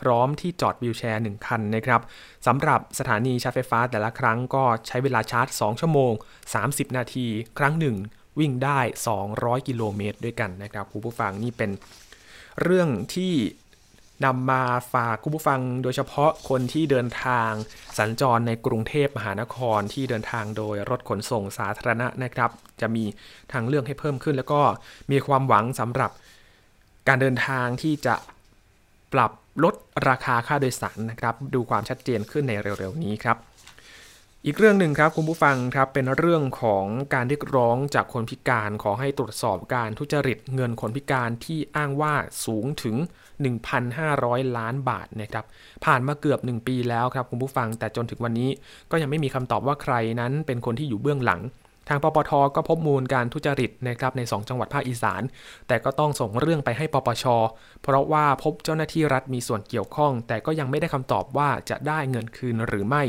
[0.00, 2.00] พร้อมที่จอดวิวแชร์ 1 คันนะครับ
[2.46, 6.12] สำหรับสถานีชาร์จไฟฟ้าแต่ละครั้งก็ใช้เวลาชาร์จ 2 ชั่วโมง
[6.54, 7.26] 30 นาที
[7.58, 7.96] ครั้งหนึ่ง
[8.38, 8.80] วิ่งได้
[9.24, 11.70] 200 กิโลเมตรด้วยกันนะครับคุณผู้ฟังนี่เป็น
[12.62, 13.32] เรื่องที่
[14.24, 17.50] นำมาฝากคุณผู้ฟังโดยเฉพาะคนที่เดินทาง
[17.98, 23.04] สัญจรในกรุงเทพมหานครที่เดินทางโดยรถขนส่งสาธารณะนะครับ จะมี
[23.52, 24.60] ทางเลือกให้เพิ่มขึ้น แล้วก็
[25.10, 26.10] มีความหวังสำหรับ
[27.08, 28.14] การเดินทางที่จะ
[29.12, 29.30] ปรับ
[29.64, 29.74] ลด
[30.08, 33.36] ราคาค่าโดยสารนะครับ ดูความชัดเจนขึ้นในเร็วๆนี้ครับ
[34.46, 42.96] อีกเรื่องหนึ่งครับคุณผู้ฟังครับเป็นเรื่องของการเรียกร้องจากคนพิการขอให้ตรวจสอบการทุจริตเงินคนพิการที่อ้างว่าสูงถึง
[43.76, 45.44] 1,500 ล้านบาทนะครับ
[45.84, 48.50] ผ่านมาเกือบ 1 ปีแล้วครับคุณผู้ฟังแต่จนถึงวันนี้
[48.90, 51.40] ก็ยังไม่มีคำตอบว่าใครนั้นเป็นคนที่อยู่เบื้องหลัง
[51.88, 55.22] ทางปปทก็พบมูลการทุจริตนะครับใน 2 จังหวัดภาคอีสาน
[55.68, 57.24] แต่ก็ต้องส่งเรื่องไปให้ปปช
[57.82, 63.04] เพราะว่าพบเจ้าหน้าที่รัฐมีส่วนเกี่ยวข้อง แต่ก็ยังไม่ได้คำตอบว่าจะได้เงินคืนหรือไม่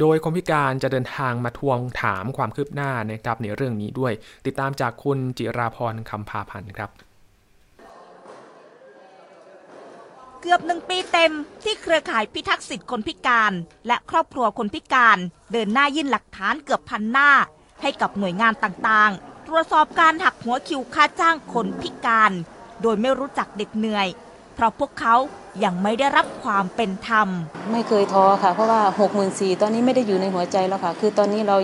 [0.00, 4.12] โดยคนพิการจะเดินทางมาทวงถามความคืบหน้านะครับในเรื่องนี้ด้วย
[4.46, 6.90] ติดตามจากคุณจิราพรคำพาพันธ์ครับ
[10.40, 11.32] เกือบหนึ่งปีเต็ม
[11.64, 13.52] ที่เครือข่ายพิทักษ์สิทธิคนพิการ
[13.86, 15.18] และครอบครัวคนพิการ
[15.52, 17.30] เดินหน้ายื่นหลักฐานเกือบพันหน้า
[17.82, 22.32] ให้กับหน่วยงานต่างๆ ตรวจสอบการหักหัวคิวค่าจ้างคนพิการ
[22.82, 24.06] โดยไม่รู้จักเด็ดเหนื่อย
[24.58, 25.16] เพราะพวกเขา
[25.64, 27.28] ยังไม่ได้รับความเป็นธรรม
[27.72, 31.56] ไม่เคยท้อค่ะ เพราะว่า6 4 0 0ตอนนี้ไม่ได้อยู่ในหัวใจแล้วค่ะ คือตอนนี้เรา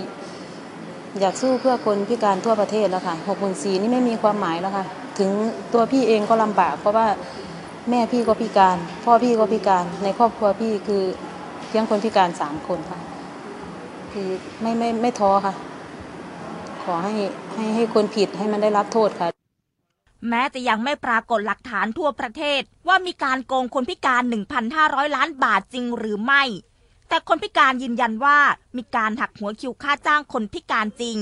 [1.21, 4.85] อยากสู้เพื่อคนพิการทั่วประเทศแล้วค่ะ6 4 0 0 0นี่ไม่มีความหมายแล้วค่ะ
[5.19, 5.31] ถึง
[5.73, 7.07] ตัวพี่เองก็ลำบาก เพราะว่า
[7.91, 11.03] แม่พี่ก็พิการ พ่อพี่ก็พิการ ในครอบครัวพี่คือ
[11.69, 13.01] เพียงคนพิการสามคนค่ะ
[14.13, 14.29] คือ
[14.61, 15.55] ไม่ไม่ไม่ท้อค่ะ
[16.85, 17.13] ขอให้
[17.55, 19.44] ให้ให้คนผิดให้มันได้รับโทษค่ะ
[20.29, 24.23] แม้จะยังไม่ปรากฏหลักฐานทั่วประเทศ ว่ามีการโกงคนพิการ
[24.69, 26.43] 1,500 ล้านบาทจริงหรือไม่
[27.09, 28.39] แต่คนพิการยืนยันว่า
[28.77, 31.19] มีการหักหัวคิวค่าจ้างคนพิการจริง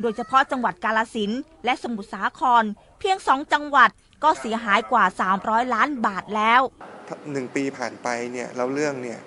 [0.00, 1.30] โดยเฉพาะจังหวัดกาลสิน
[1.64, 2.64] และสมุทรสาคร
[2.98, 3.90] เพียงสองจังหวัด
[4.22, 5.04] ก็เสียหายกว่า
[5.40, 6.60] 300 ล้านบาทแล้ว
[7.32, 9.20] หนึ่งปีผ่านไปเนี่ยแล้วเรื่องเนี่ย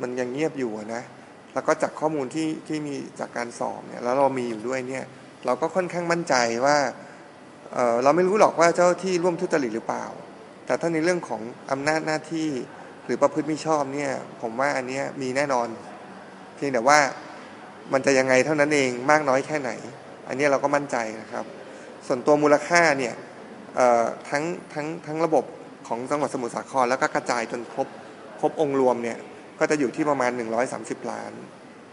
[0.00, 1.02] มันยังเงียบอยู่นะ
[1.54, 5.04] แล้วก็จากข้อมูลที่ที่มีจากการสอบเนี่ยแล้วเรามีอยู่ด้วยเนี่ย
[5.46, 6.34] เราก็ค่อนข้างมั่นใจ
[6.66, 6.76] ว่า
[7.72, 10.04] เเราไม่รู้หรอกว่าเจ้าที่ร่วมทุจริตหรือเปล่า
[10.66, 12.48] แต่ถ้าในเรื่องของอำนาจหน้าที่
[13.04, 14.10] หรือประพฤติมิชอบเนี่ย
[14.42, 15.68] ผมว่าอันเนี้ยมีแน่นอน
[16.56, 16.98] เพียงแต่ว่า
[17.92, 19.70] มันจะยังไงเท่านั้นเองมากน้อยแค่ไหน
[20.28, 21.44] อันนี้เราก็มั่นใจนะครับ
[22.06, 23.14] ส่วนตัวมูลค่าเนี่ย
[24.30, 25.44] ทั้งทั้งทั้งระบบ
[25.88, 27.88] ของจังหวัดสมุทรสาครแล้วก็กระจายจนครบ
[28.40, 29.18] ครบองค์รวมเนี่ย
[29.58, 30.30] ก็จะอยู่ที่ประมาณ
[30.70, 31.32] 130 ล้าน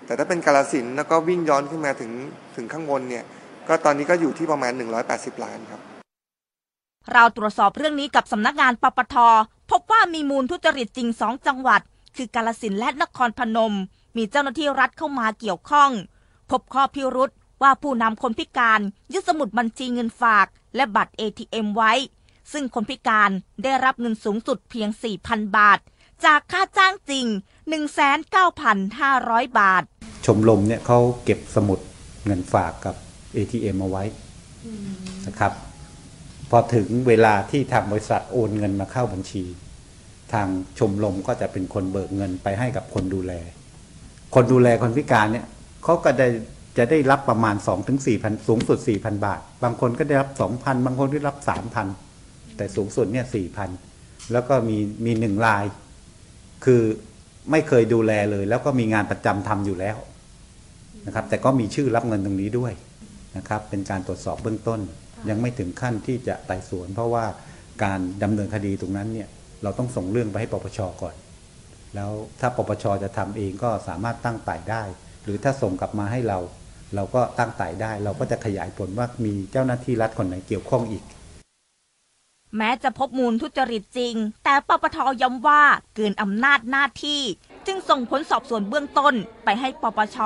[0.05, 2.11] แต่ถ้าเป็นกาลสินแล้วก็วิ่งย้อนขึ้นมาถึง
[2.55, 3.23] ถึงข้างบนเนี่ย
[3.67, 4.71] ก็ตอนนี้ก็อยู่ที่ประมาณ
[5.07, 5.81] 180 ล้านครับ
[7.11, 9.15] เราตรวจสอบเรื่องนี้กับสำนักงานปปท
[9.71, 11.81] พบว่ามีมูลทุจริตจริงสองจังหวัด
[12.15, 13.73] คือกาลสินธุ์และนครพนม
[14.17, 15.91] มีเจ้าหน้าที่รัฐเข้ามาเกี่ยวข้อง
[16.51, 18.81] พบข้อพิรุษว่าผู้นำคนพิการ
[19.13, 21.93] ยึดสมุดบัญชีเงินฝาก และบัตร ATM ไว้
[22.51, 23.31] ซึ่งคนพิการ
[23.63, 24.89] ได้รับเงินสูงสุดเพียง
[25.23, 25.79] 4,000 บาท
[26.25, 27.25] จากค่าจ้างจริง
[28.43, 29.83] 19,500 บาท
[30.25, 31.79] ชมรมเนี่ยเขาเก็บสมุด
[32.25, 32.95] เงินฝากกับ
[33.35, 34.03] ATM เอาไว้
[35.27, 35.53] นะครับ
[36.49, 39.43] พอถึงเวลาที่ทางบริษัทโอนเงินมาเข้าบัญชี
[40.33, 40.47] ทาง
[40.79, 43.33] ชมรมก็จะเป็นคนเบิกเงินไปให้กับคนดูแล
[44.35, 45.45] คนดูแลคนพิการเนี่ย
[45.83, 46.27] เขาก็ได้
[46.77, 51.37] จะได้รับประมาณ 2-4ถึง4,000สูงสุด 4,000 บาท บางคนก็ได้รับ 2,000 บางคนได้รับ
[51.97, 53.25] 3,000 แต่สูงสุดเนี่ย
[53.79, 55.63] 4,000 แล้วก็มีมีหนึ่งราย
[56.65, 56.81] คือ
[57.51, 59.97] ไม่เคยดูแลเลย แล้วก็มีงานประจำทำอยู่แล้ว
[61.05, 62.73] นะครับ แต่ก็มีชื่อรับเงินตรงนี้ด้วย
[63.37, 64.79] นะครับเป็นการตรวจสอบเบื้องต้น
[65.29, 67.25] ยังไม่ถึงขั้นที่จะไต่สวน เพราะว่า
[67.83, 69.27] การดำเนินคดีตรงนั้นเนี่ย
[69.63, 71.15] เราต้องส่งเรื่องไปให้ปปชก่อน
[71.95, 74.83] แล้วถ้าปปชจะทำเองก็สามารถตั้งไต่ได้
[75.23, 76.39] หรือถ้าส่งกลับมาให้เรา
[76.95, 81.03] เราก็ตั้งไต่ได้ เราก็จะขยายผลว่ามีเจ้าหน้าที่รัฐคนไหนเกี่ยวข้องอีก
[82.57, 85.63] แม้จะพบมูลทุจริตจริง แต่ปปทย้ำว่า
[85.95, 87.21] เกินอำนาจหน้าที่
[87.67, 89.13] จึงส่งผลสอบสวนเบื้องต้น
[89.45, 90.17] ไปให้ปปช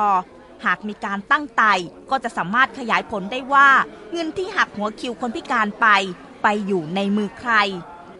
[0.65, 1.73] หากมีการตั้งไต่
[2.09, 3.69] ก็จะสามารถขยายผลได้ว่า
[4.11, 5.87] เงินที่หักหัวคิวคนพิการไป
[6.43, 7.53] ไปอยู่ในมือใคร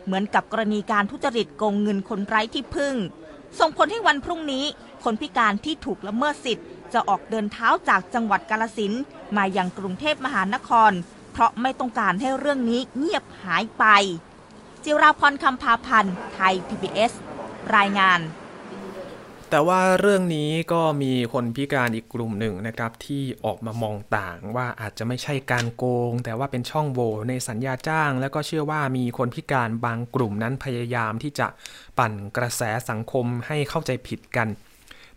[0.05, 2.95] เหมือนกับกรณีการทุจริตโกงเงินคนไร้ที่พึ่ง
[3.59, 4.65] ส่งผลให้วันพรุ่งนี้
[5.03, 8.93] คนพิการที่ถูกละเมิดสิทธิ์ จะออกเดินเท้าจากจังหวัดกาลสิน
[9.37, 10.91] มายังกรุงเทพมหานคร
[11.31, 13.85] เพราะไม่ต้องการให้เรื่องนี้เงียบหายไป
[14.83, 17.13] จิราพรคำพาพันธ์ไทย PBS
[17.75, 18.19] รายงาน
[19.51, 31.47] แต่ว่าเรื่องนี้ก็มีคนพิการอีกกลุ่มหนึ่งนะครับ ที่ออกมามองต่างว่าอาจจะไม่ใช่การโกง แต่ว่าเป็นช่องโหว่ในสัญญาจ้าง แล้วก็เชื่อว่ามีคนพิการบางกลุ่มนั้นพยายามที่จะ
[31.97, 34.47] ปั่นกระแสสังคมให้เข้าใจผิดกัน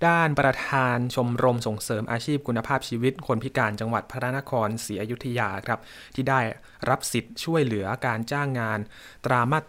[0.06, 5.80] ด้านประธานชมรมส่งเสริมอาชีพคุณภาพชีวิต คนพิการจังหวัดพระนครศรีอยุธยาครับ
[6.14, 6.40] ที่ได้
[6.88, 8.78] รับสิทธิ์ช่วยเหลือการจ้างงาน
[9.26, 9.60] ตรามา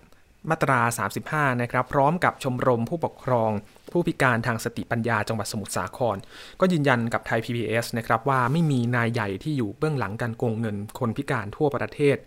[0.49, 0.79] มาตรา
[1.19, 3.51] 35 นะครับ พร้อมกับชมรมผู้ปกครอง
[3.91, 6.17] ผู้พิการทางสติปัญญาจังหวัดสมุทรสาคร
[6.59, 12.17] ก็ยืนยันกับไทย PBS นะครับว่าไม่มีนายใหญ่ที่อยู่เบื้องหลังการโกงเงินคนพิการทั่วประเทศ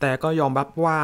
[0.00, 1.00] แต่ก็ยอมรับว่า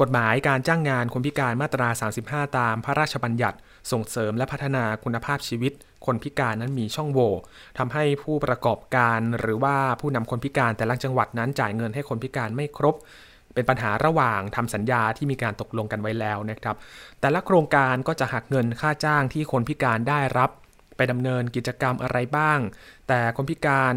[0.00, 1.88] กฎหมายการจ้างงานคนพิการมาตรา
[2.22, 3.58] 35 ตามพระราชบัญญัติ
[3.92, 5.72] ส่งเสริมและพัฒนาคุณภาพชีวิต
[6.06, 7.32] คนพิการนั้นมีช่องโหว่
[7.78, 12.94] ทำให้ผู้ประกอบการหรือว่าผู้นำคนพิการแต่ละจังหวัดนั้นจ่ายเงินให้คนพิการไม่ครบ
[13.56, 16.76] เป็นปัญหาระหว่างทำสัญญาที่มีการตกลงกันไว้แล้วนะครับ
[17.20, 20.50] แต่ละโครงการก็จะหักเงินค่าจ้างที่คนพิการได้รับ
[20.96, 22.58] ไปดำเนินกิจกรรมอะไรบ้าง
[23.08, 23.94] แต่คนพิการ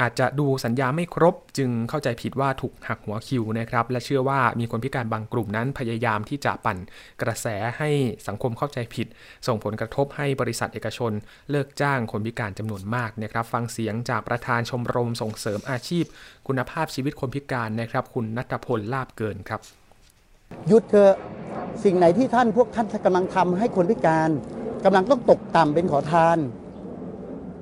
[0.00, 6.78] อาจจะดูสัญญาไม่ครบจึงเข้าใจผิดว่าถูกหักหัวคิวนะครับ และเชื่อว่ามีคนพิการบางกลุ่มนั้นพยายามที่จะปั่น
[7.22, 7.46] กระแส
[7.78, 7.90] ให้
[8.26, 9.06] สังคมเข้าใจผิด
[9.46, 11.12] ส่งผลกระทบให้บริษัทเอกชน
[11.50, 16.04] เลิกจ้างคนพิการจำนวนมากนะครับ ฟังเสียงจากประธานชมรมส่งเสริมอาชีพ
[16.46, 19.60] คุณภาพชีวิตคนพิการนะครับ คุณนัทพลลาบเกินครับ
[20.68, 21.14] หยุดเถอะ
[21.84, 24.30] สิ่งไหนที่ท่านพวกท่านกำลังทำให้คนพิการ
[24.84, 26.38] กำลังต้องตกต่ำเป็นขอทาน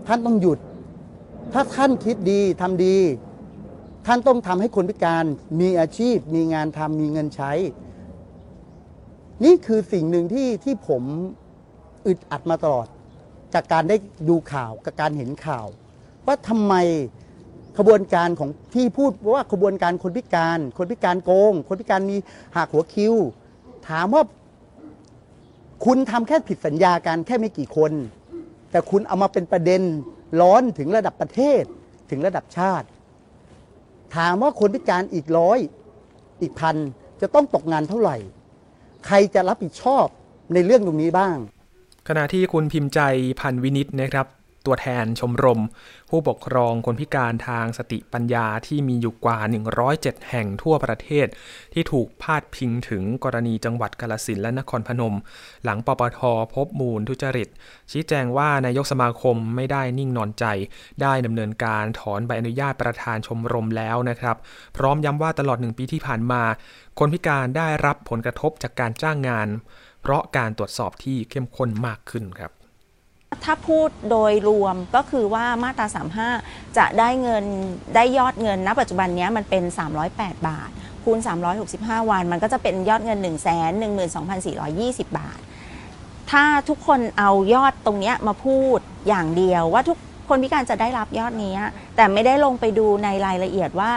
[0.09, 0.59] ท่านต้องหยุด
[1.53, 2.97] ถ้าท่านคิดดีทำดี
[4.07, 5.25] ท่านต้องทำให้คนพิการ
[5.61, 7.53] มีอาชีพ มีงานทำมีเงินใช้
[9.45, 11.03] นี่คือสิ่งหนึ่งที่ที่ผม
[12.07, 12.87] อึดอัดมาตลอด
[13.55, 13.97] จากการได้
[14.29, 15.67] ดูข่าวกับการเห็นข่าว
[16.27, 16.75] ว่าทำไม
[17.79, 22.17] ขบวนการของที่พูดว่าขบวนการคนพิการ คนพิการโกง คนพิการมี
[22.57, 23.15] หักหัวคิว
[23.89, 24.23] ถามว่า
[25.85, 27.93] คุณทำแค่ผิดสัญญากันแค่ไม่กี่คน
[28.75, 29.83] แต่คุณเอามาเป็นประเด็น
[30.41, 31.63] ร้อนถึงระดับประเทศ
[32.11, 32.87] ถึงระดับชาติ
[34.17, 35.59] ถามว่าคนพิการอีกร้อย
[36.43, 36.77] อีกพัน
[37.21, 38.17] จะต้องตกงานเท่าไหร่
[39.07, 40.07] ใครจะรับผิดชอบ
[40.55, 41.37] ในเรื่องตรงนี้บ้าง
[42.09, 43.01] ขณะที่คุณพิมพ์ใจ
[43.41, 44.27] พันวินิตนะครับ
[44.67, 45.61] ตัวแทนชมรม
[46.11, 49.39] ผู้ปกครองคนพิการทางสติปัญญาที่มีอยู่กว่า
[49.85, 51.27] 107 แห่งทั่วประเทศ
[51.73, 55.15] ที่ถูกพาดพิงถึงกรณีจังหวัดกาลสินและนครพนม
[55.65, 56.21] หลังปปท
[56.55, 57.49] พบมูลทุจริต
[57.91, 60.45] ชี้แจงว่านายกสมาคมไม่ได้นิ่งนอนใจ
[61.03, 64.37] ได้ดำเนินการถอนใบอนุญาตประธานชมรมแล้วนะครับ
[64.77, 66.43] พร้อมย้ำว่าตลอดหนึ่งปีที่ผ่านมา
[66.99, 69.49] คนพิการได้รับผลกระทบจากการจ้างงาน
[70.03, 72.54] เพราะการตรวจสอบที่เข้มข้นมากขึ้นครับ
[73.45, 75.87] ถ้าพูดโดยรวมก็คือว่ามาตรา
[76.33, 77.45] 35 จะได้เงิน
[77.95, 79.63] ได้ยอดเงินณปัจจุบันนี้มันเป็น
[80.05, 80.71] 308 บาท
[81.05, 81.19] คูณ
[81.65, 83.47] 365 วัน มันก็จะเป็นยอดเงิน 1 1 2 4
[84.15, 84.17] 2
[85.03, 85.41] 0 บาท
[86.31, 91.55] ถ้าทุกคนเอายอดตรงนี้มาพูดอย่างเดียวว่าทุกคนพิการจะได้รับยอดนี้
[91.97, 93.91] แต่ไม่ได้ลงไปดูในรายละเอียดว่า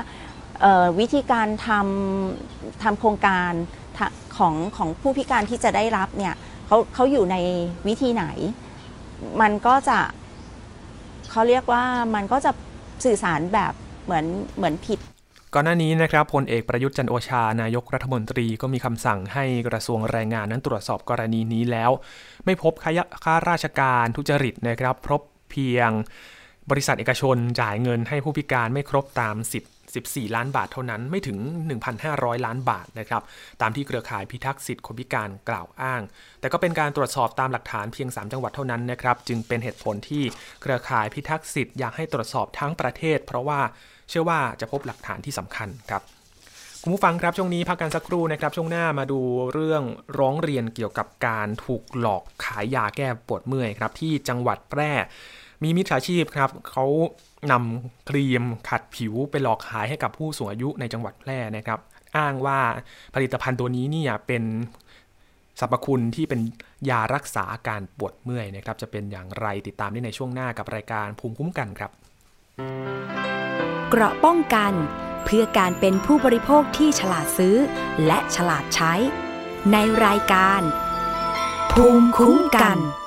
[0.99, 3.51] วิธีการทำทำโครงการ
[4.37, 6.35] ของของผู้พิการที่จะได้รับเนี่ย
[6.67, 7.35] เขาเขาอยู่ใน
[7.87, 8.25] วิธีไหน
[9.41, 9.99] มันก็จะ
[11.31, 11.83] เขาเรียกว่า
[12.15, 12.51] มันก็จะ
[13.05, 13.73] สื่อสารแบบ
[14.05, 14.25] เหมือน
[14.57, 14.99] เหมือนผิด
[15.53, 21.91] ก่อนหน้านี้นะครับพลเอกประยุทธ์จันโอชานายกรัฐมนตรีก็มีคำสั่งให้กระทรวงแรงงานนั้นตรวจสอบกรณีนี้แล้ว
[22.45, 22.73] ไม่พบ
[23.23, 25.89] ค่าราชการทุจริตนะครับพบเพียง
[26.69, 31.37] บริษัทเอกชนจ่ายเงินให้ผู้พิการไม่ครบตามสิทธิ 14 ล้านบาทเท่านั้นไม่ถึง
[31.93, 33.21] 1,500 ล้านบาทนะครับ
[33.61, 36.01] ตามที่เครือข่ายพิทักษ์สิทธิคนพิการกล่าวอ้าง
[36.39, 40.23] แต่ก็เป็นการตรวจสอบตามหลักฐานเพียง 3 จังหวัดเท่านั้นนะครับ จึงเป็นเหตุผลที่
[40.61, 43.59] เครือข่ายพิทักษ์สิทธิ์อยากให้ตรวจสอบทั้งประเทศ เพราะว่า
[44.09, 46.03] เชื่อว่าจะพบหลักฐานที่สำคัญครับ
[46.83, 49.19] คุณผู้ฟังครับช่วงนี้พักกันสักครู่นะครับช่วงหน้ามาดู
[49.53, 49.83] เรื่อง
[50.19, 54.91] ร้องเรียนเกี่ยวกับการถูกหลอกขายยาแก้ปวดเมื่อยครับที่จังหวัดแพร่
[55.63, 56.85] มีมิจฉาชีพครับเขา
[57.51, 61.79] นำครีมขัดผิวไปหลอกขายให้กับผู้สูงอายุในจังหวัดแพร่นะครับ
[62.17, 62.59] อ้างว่า
[63.15, 64.43] ผลิตภัณฑ์ตัวนี้เนี่ยเป็น
[65.59, 66.39] สรรพคุณที่เป็น
[66.89, 71.91] ยารักษาอาการปวดเมื่อยนะครับ จะเป็นอย่างไรติดตามได้ในช่วงหน้ากับรายการภูมิคุ้มกันครับ
[73.89, 74.73] เกราะป้องกัน
[75.25, 77.55] เพื่อการเป็นผู้บริโภคที่ฉลาดซื้อ
[78.05, 78.93] และฉลาดใช้
[79.71, 80.61] ในรายการ
[81.71, 83.06] ภูมิคุ้มกันเ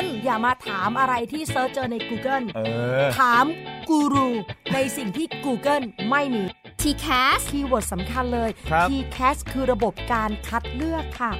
[0.00, 2.60] คุณอย่ามาถามอะไรที่ search เจอใน Google เอ
[3.02, 3.44] อถาม
[3.88, 4.28] กูรู
[4.74, 6.42] ในสิ่งที่ Google ไม่มี
[6.82, 11.32] TCAS keyword สำคัญเลยครับ TCAS คือระบบการคัดเลือกค่ะ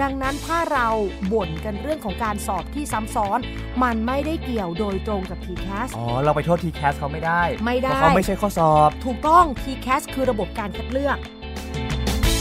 [0.00, 0.88] ดังนั้นถ้าเรา
[1.32, 3.38] บ่นกันเรื่องของการสอบที่ซ้ำซ้อน
[3.82, 11.18] มันไม่ได้เกี่ยวโดยตรงกับ TCAS อ๋อ เราไปโทษทีแคสเขาไม่ได้ ไม่ได้ เพราะเขาไม่ใช่ข้อสอบ ถูกต้อง TCAS คือระบบการคัดเลือก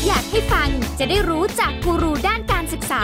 [0.08, 3.03] อยากให้ฟังจะได้รู้จากกูรูด้านการศึกษา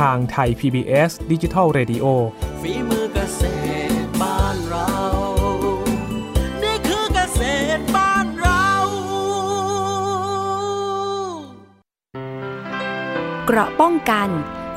[0.00, 2.04] ทางไทย PBS Digital Radio
[2.60, 3.42] ฝีมือเกษ
[4.04, 4.90] ตรบ้านเรา
[6.62, 7.42] นี่คือเกษ
[7.76, 8.68] ตรบ้านเรา
[13.46, 14.28] เกราะป้องกัน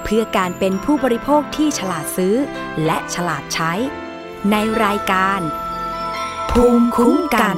[0.04, 2.36] เพื่อการเป็นผู้บริโภคที่ฉลาดซื้อ
[2.86, 3.74] และฉลาดใช้
[4.52, 5.42] ในรายการ
[6.52, 7.58] ภูมิคุ้มกัน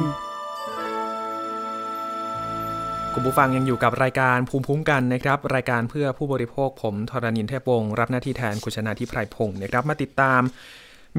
[3.21, 10.41] คุณผู้ฟังยังอยู่กับรายการภูมิคุ้มกันนะครับ รายการเพื่อผู้บริโภคผมทรณินเทพวงศ์รับหน้าที่แทนคุณชนาทิพไพรพงศ์นะครับมาติดตาม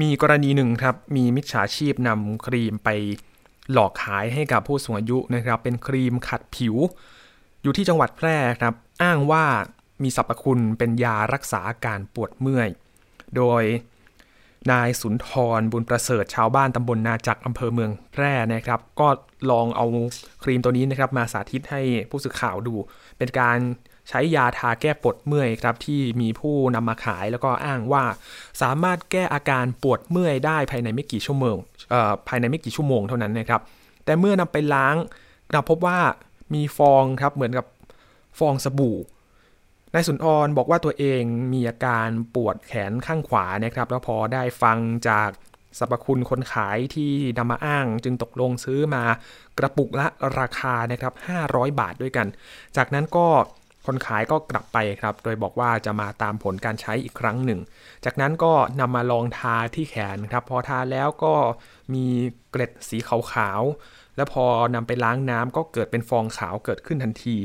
[0.01, 2.89] มีกรณีหนึ่งครับ มีมิจฉาชีพนำครีมไป
[3.71, 6.75] หลอกขายให้กับผู้สูงอายุนะครับ เป็นครีมขัดผิว
[7.61, 9.45] อยู่ที่จังหวัดแพร่ครับ อ้างว่า
[10.03, 12.69] มีสรรพคุณเป็นยารักษาอาการปวดเมื่อย
[13.35, 13.63] โดย
[14.71, 19.07] นายสุนทรบุญประเสริฐชาวบ้านตำบลนาจักอำเภอเมืองแพร่นะครับ ก็
[19.51, 19.85] ลองเอา
[20.43, 22.75] ครีมตัวนี้นะครับมาสาธิตให้ผู้สื่อข่าวดู
[23.17, 23.57] เป็นการ
[24.09, 28.03] ใช้ยาทาแก้ปวดเมื่อยครับที่มีผู้นำมาขายแล้วก็อ้างว่า
[28.61, 31.57] สามารถแก้อาการปวดเมื่อยได้ภายในไม่กี่ชั่วโมง
[32.27, 33.61] ภายในไม่กี่ชั่วโมงเท่านั้นนะครับ
[34.05, 34.95] แต่เมื่อนำไปล้าง
[35.51, 35.99] กลับพบว่า
[36.53, 37.65] มีฟองครับเหมือนกับ
[38.39, 38.97] ฟองสบู่
[39.93, 41.23] นายสุนทรบอกว่าตัวเอง
[41.53, 44.77] มีอาการปวดแขนข้างขวานะครับ แล้วพอได้ฟัง
[45.09, 45.29] จาก
[45.79, 49.03] สรรพคุณคนขายที่นำมาอ้างจึงตกลงซื้อมา
[49.57, 50.07] กระปุกละ
[50.39, 51.13] ราคานะครับ
[51.45, 52.27] 500 บาทด้วยกัน
[52.77, 53.27] จากนั้นก็
[53.85, 57.59] คนขายก็กลับไปครับ โดยบอกว่าจะมาตามผลการใช้อีกครั้งหนึ่ง
[58.05, 61.33] จากนั้นก็นำมาลองทาที่แขนครับ พอทาแล้วก็
[61.93, 62.05] มี
[62.51, 67.37] เกล็ดสีขาวๆ แล้วพอนำไปล้างน้ำก็เกิดเป็นฟองขาวเกิดขึ้นทันที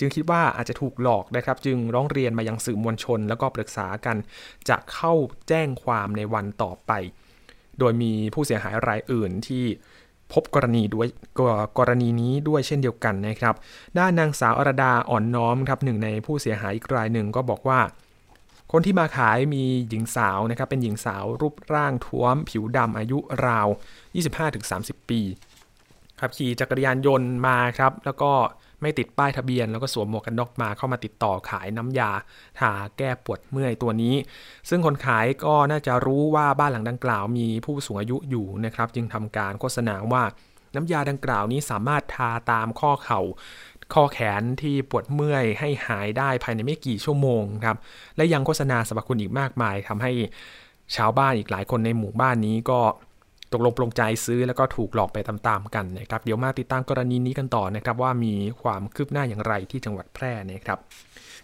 [0.00, 4.16] จึงคิดว่าอาจจะถูกหลอกนะครับ จึงร้องเรียนมายังสื่อมวลชน แล้วก็ปรึกษากัน
[4.68, 5.12] จะเข้า
[5.48, 6.92] แจ้งความในวันต่อไป
[7.78, 9.64] โดยมีผู้เสียหายรายอื่นที่
[10.32, 11.08] พบกรณีด้วย
[11.78, 13.54] กรณีนี้ด้วยเช่นเดียวกันนะครับ
[13.98, 17.80] ด้านนางสาวอรดาอ่อนน้อมครับหนึ่งในผู้เสียหายอีกรายหนึ่งก็บอกว่า
[18.72, 23.68] คนที่มาขายมีหญิงสาวนะครับเป็นหญิงสาวรูปร่างท้วม ผิวดำอายุราว
[24.38, 25.20] 25-30 ปี
[26.20, 28.32] ขับขี่จักรยานยนต์มาครับ แล้วก็
[28.80, 32.10] ไม่ติดป้ายทะเบียน แล้วก็สวมหมวกกันน็อกมาเข้ามาติดต่อขายน้ำยา
[32.60, 34.14] ทาแก้ปวดเมื่อยตัวนี้
[34.68, 40.24] ซึ่งคนขายก็น่าจะรู้ว่าบ้านหลังดังกล่าวมีผู้สูงอายุอยู่นะครับ จึงทำการโฆษณาว่า
[40.74, 43.20] น้ำยาดังกล่าวนี้สามารถทาตามข้อเข่า
[43.94, 47.76] ข้อแขนที่ปวดเมื่อยให้หายได้ภายในไม่กี่ชั่วโมงครับ
[48.16, 50.12] และยังโฆษณาสรรพคุณอีกมากมายทำให้
[50.96, 52.80] ชาวบ้านอีกหลายคนในหมู่บ้านนี้ก็
[53.52, 60.78] ตกลงปลงใจซื้อแล้วก็ถูกหลอกไปตามๆกันนะครับเดี๋ยวมาติดตามกรณีนี้กันต่อนะครับว่ามีความคืบหน้าอย่างไรที่จังหวัดแพร่นะครับ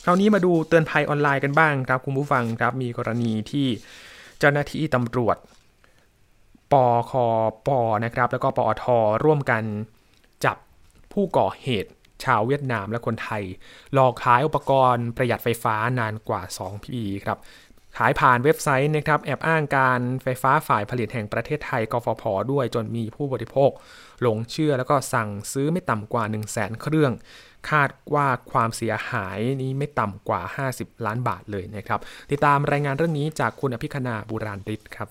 [0.04, 3.66] คราวนี้มาดูเตือนภัยออนไลน์กันบ้างครับคุณผู้ฟังครับมีกรณีที่
[4.38, 5.36] เจ้าหน้าที่ตำรวจ
[6.72, 6.74] ป
[7.10, 7.12] ค
[7.66, 7.68] ป
[8.04, 8.84] นะครับแล้วก็ปอท
[9.24, 9.62] ร่วมกัน
[10.44, 10.56] จับ
[11.12, 11.90] ผู้ก่อเหตุ
[12.24, 13.42] ชาวเวียดนามและคนไทย
[13.94, 17.38] หลอกขายอุปกรณ์ประหยัดไฟฟ้านานกว่า 2 ปีครับ
[17.96, 23.70] ขายผ่านเว็บไซต์นะครับแอบอ้างการไฟฟ้าฝ่ายผลิตแห่งประเทศไทยกฟผด้วยจนมีผู้บริโภค
[24.22, 27.12] หลงเชื่อแล้วก็สั่งซื้อไม่ต่ำกว่า 1 0 0 0 0แสนเครื่อง
[27.70, 30.40] คาดว่าความเสียหายนี้ไม่ต่ำกว่า
[30.72, 35.08] 50 ล้านบาทเลยนะครับ ติดตามรายงานเรื่องนี้จากคุณอภิคณาบุราริศครับ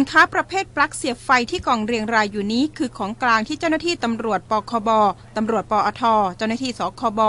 [0.00, 4.88] นค้าประเภทปลั๊กเสียบไฟที่กล่องเรียงรายอยู่นี้ คือของกลางที่เจ้าหน้าที่ตำรวจปคบ
[5.36, 6.02] ตำรวจปอท
[6.36, 7.20] เจ้าหน้าที่สคบ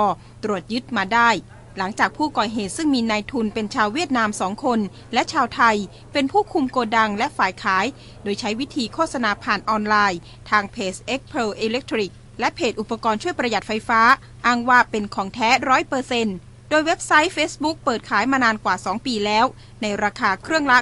[0.44, 1.30] ตรวจยึดมาได้
[1.78, 4.80] หลังจากผู้ก่อเหตุซึ่งมีนายทุนเป็นชาวเวียดนามสองคน
[5.14, 5.76] และชาวไทย
[6.14, 7.86] เป็นผู้คุมโกดังและฝ่ายขาย
[8.24, 10.20] โดยใช้วิธีโฆษณาผ่านออนไลน์
[10.50, 14.02] ทางเพจ x p r l Electric และเพจอุปกรณ์ช่วยประหยัดไฟฟ้า
[14.46, 16.38] อ้างว่าเป็นของแท้ร้อยเปอร์เซ็นต์
[16.74, 19.46] โดยเว็บไซต์ Facebook เปิดขายมานานกว่า 2 ปีแล้ว
[19.82, 20.78] ในราคาเครื่องละ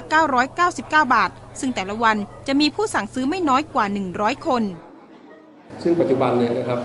[0.56, 1.30] 999 บาท
[1.60, 2.16] ซึ่งแต่ละวัน
[2.48, 3.84] จะมีผู้สั่งซื้อไม่น้อยกว่า
[4.16, 4.62] 100 คน
[5.82, 6.80] ซึ่งปัจจุบันเนี่ยนะครับ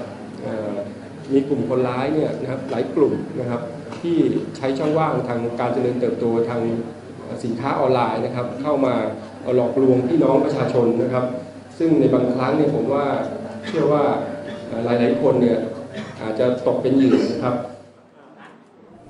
[1.32, 3.62] มีกลุ่มคนร้ายเนี่ยนะครับหลายกลุ่มนะครับ
[4.02, 4.18] ที่
[4.58, 6.62] ใช้ช่องว่างทางการเจริญเติบโตทาง
[7.44, 8.94] สินค้าออนไลน์นะครับ เข้ามา
[9.56, 11.26] หลอกลวงพี่น้องประชาชนนะครับ
[11.78, 13.06] ซึ่งในบางครั้งเนี่ยผมว่า
[13.68, 14.04] เชื่อว่า
[14.86, 15.58] หลาย ๆ คนเนี่ย
[16.22, 17.56] อาจจะตกเป็นเหยื่อนะครับ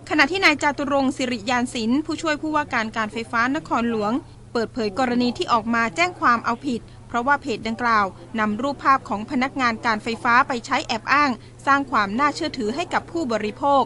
[0.10, 4.12] ขณะที่นายจาตุรงศิริยานศิลป์ผู้ช่วยผู้ว่าการการไฟฟ้านครหลวง
[4.54, 8.06] เปิดเผยกรณีที่ออกมาแจ้งความเอาผิด เพราะว่าเพจดังกล่าว
[8.40, 11.32] นำรูปภาพของพนักงานการไฟฟ้าไปใช้แอบอ้าง
[11.68, 13.84] สร้างความน่าเชื่อถือให้กับผู้บริโภค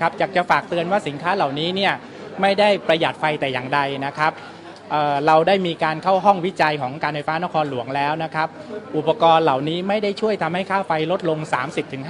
[0.00, 1.92] ครับอยากจะฝากเตือนว่าสินค้าเหล่านี้เนี่ย
[2.40, 4.32] ไม่ได้ประหยัดไฟแต่อย่างใดนะครับ
[4.90, 8.48] เเราได้มีการเข้าห้องวิจัยของการไฟฟ้านครหลวงแล้วนะครับ
[8.96, 11.38] อุปกรณ์เหล่านี้ไม่ได้ช่วยทำให้ค่าไฟลดลง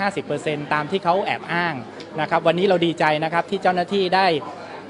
[0.01, 1.75] 30-50%ตามที่เขาแอบอ้าง
[2.21, 4.27] นะครับวันนี้เราดีใจนะครับที่เจ้าหน้าที่ได้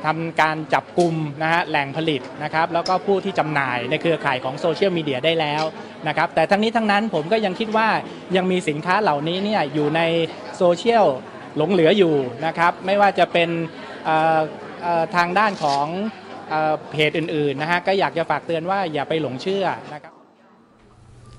[0.04, 5.62] ทำการจับกลุ่มนะฮะแหล่งผลิตนะครับแล้วก็ผู้ที่จำหน่ายในเครือข่ายของโซเชียลมีเดียได้แล้ว
[6.08, 7.88] นะครับแต่ทั้งนี้ทั้งนั้นผมก็ยังคิดว่า
[8.36, 10.00] ยังมีสินค้าเหล่านี้เนี่ยอยู่ใน
[10.56, 11.06] โซเชียล
[11.56, 12.14] หลงเหลืออยู่
[12.46, 13.48] นะครับไม่ว่าจะเป็น
[15.16, 15.86] ทางด้านของ
[16.90, 20.09] เพจอื่นๆนะฮะก็อยากจะฝากเตือนว่าอย่าไปหลงเชื่อนะครับ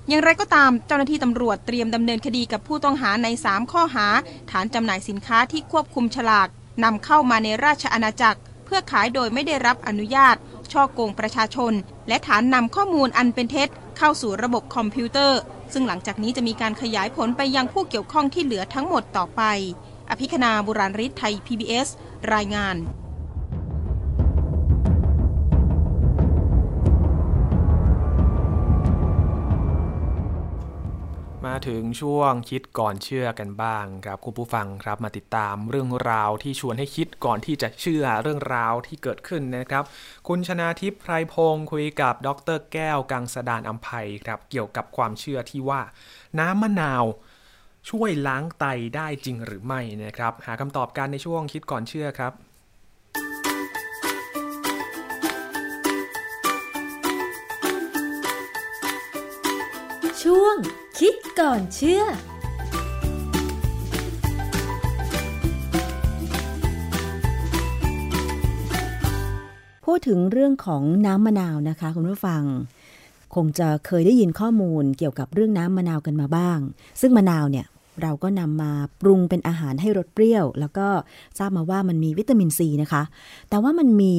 [0.08, 4.06] อย่างไรก็ตามเจ้าหน้าที่ตำรวจเตรียมดำเนินคดีกับผู้ต้องหาใน 3 ข้อหา
[4.50, 6.48] ฐานจำหน่ายสินค้าที่ควบคุมฉลาก
[6.84, 10.36] นำเข้ามาในราชอาณาจักร เพื่อขายโดยไม่ได้รับอนุญาต
[10.72, 11.72] ช่อโกงประชาชน
[12.08, 15.40] และฐานนำข้อมูลอันเป็นเท็จ เข้าสู่ระบบคอมพิวเตอร์
[15.72, 19.42] ซึ่งหลังจากนี้จะมีการขยายผลไปยังผู้เกี่ยวข้องที่เหลือทั้งหมดต่อไป
[20.10, 21.88] อภิคณาบุราริศไทย PBS
[22.34, 22.76] รายงาน
[31.52, 39.84] มาถึงช่วงคิดก่อนเชื่อกันบ้างครับคุณผู้ฟังครับมาติดตามเรื่องราวที่ชวนให้คิดก่อนที่จะเชื่อเรื่องราวที่เกิดขึ้นนะครับ
[40.28, 45.80] คุณชนาทิพย์ไพรพงศ์คุยกับดรแก้วกังสดานอัมภัยครับเกี่ยวกับความเชื่อที่ว่า
[46.38, 47.04] น้ำมะนาว
[47.90, 48.64] ช่วยล้างไต
[48.96, 52.32] ได้จริงหรือไม่นะครับ หาคำตอบกันในช่วงคิดก่อนเชื่อครับ
[60.28, 60.56] ช่วง
[60.98, 62.02] คิดก่อนเชื่อ
[69.84, 72.42] พูดถึงเรื่องของน้ำมะนาวนะคะ คุณผู้ฟัง
[73.34, 76.58] คงจะเคยได้ยินข้อมูลเกี่ยวกับเรื่องน้ำมะนาวกันมาบ้าง
[77.00, 77.66] ซึ่งมะนาวเนี่ย
[78.02, 80.88] เราก็นำมาปรุงเป็นอาหารให้รสเปรี้ยว แล้วก็
[81.38, 83.02] ทราบมาว่ามันมีวิตามินซีนะคะ
[83.50, 84.14] แต่ว่ามันมี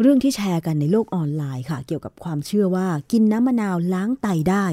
[0.00, 4.66] เรื่องที่แชร์กันในโลกออนไลน์ค่ะ เกี่ยวกับความเชื่อว่ากินน้ำมะนาวล้างไตได้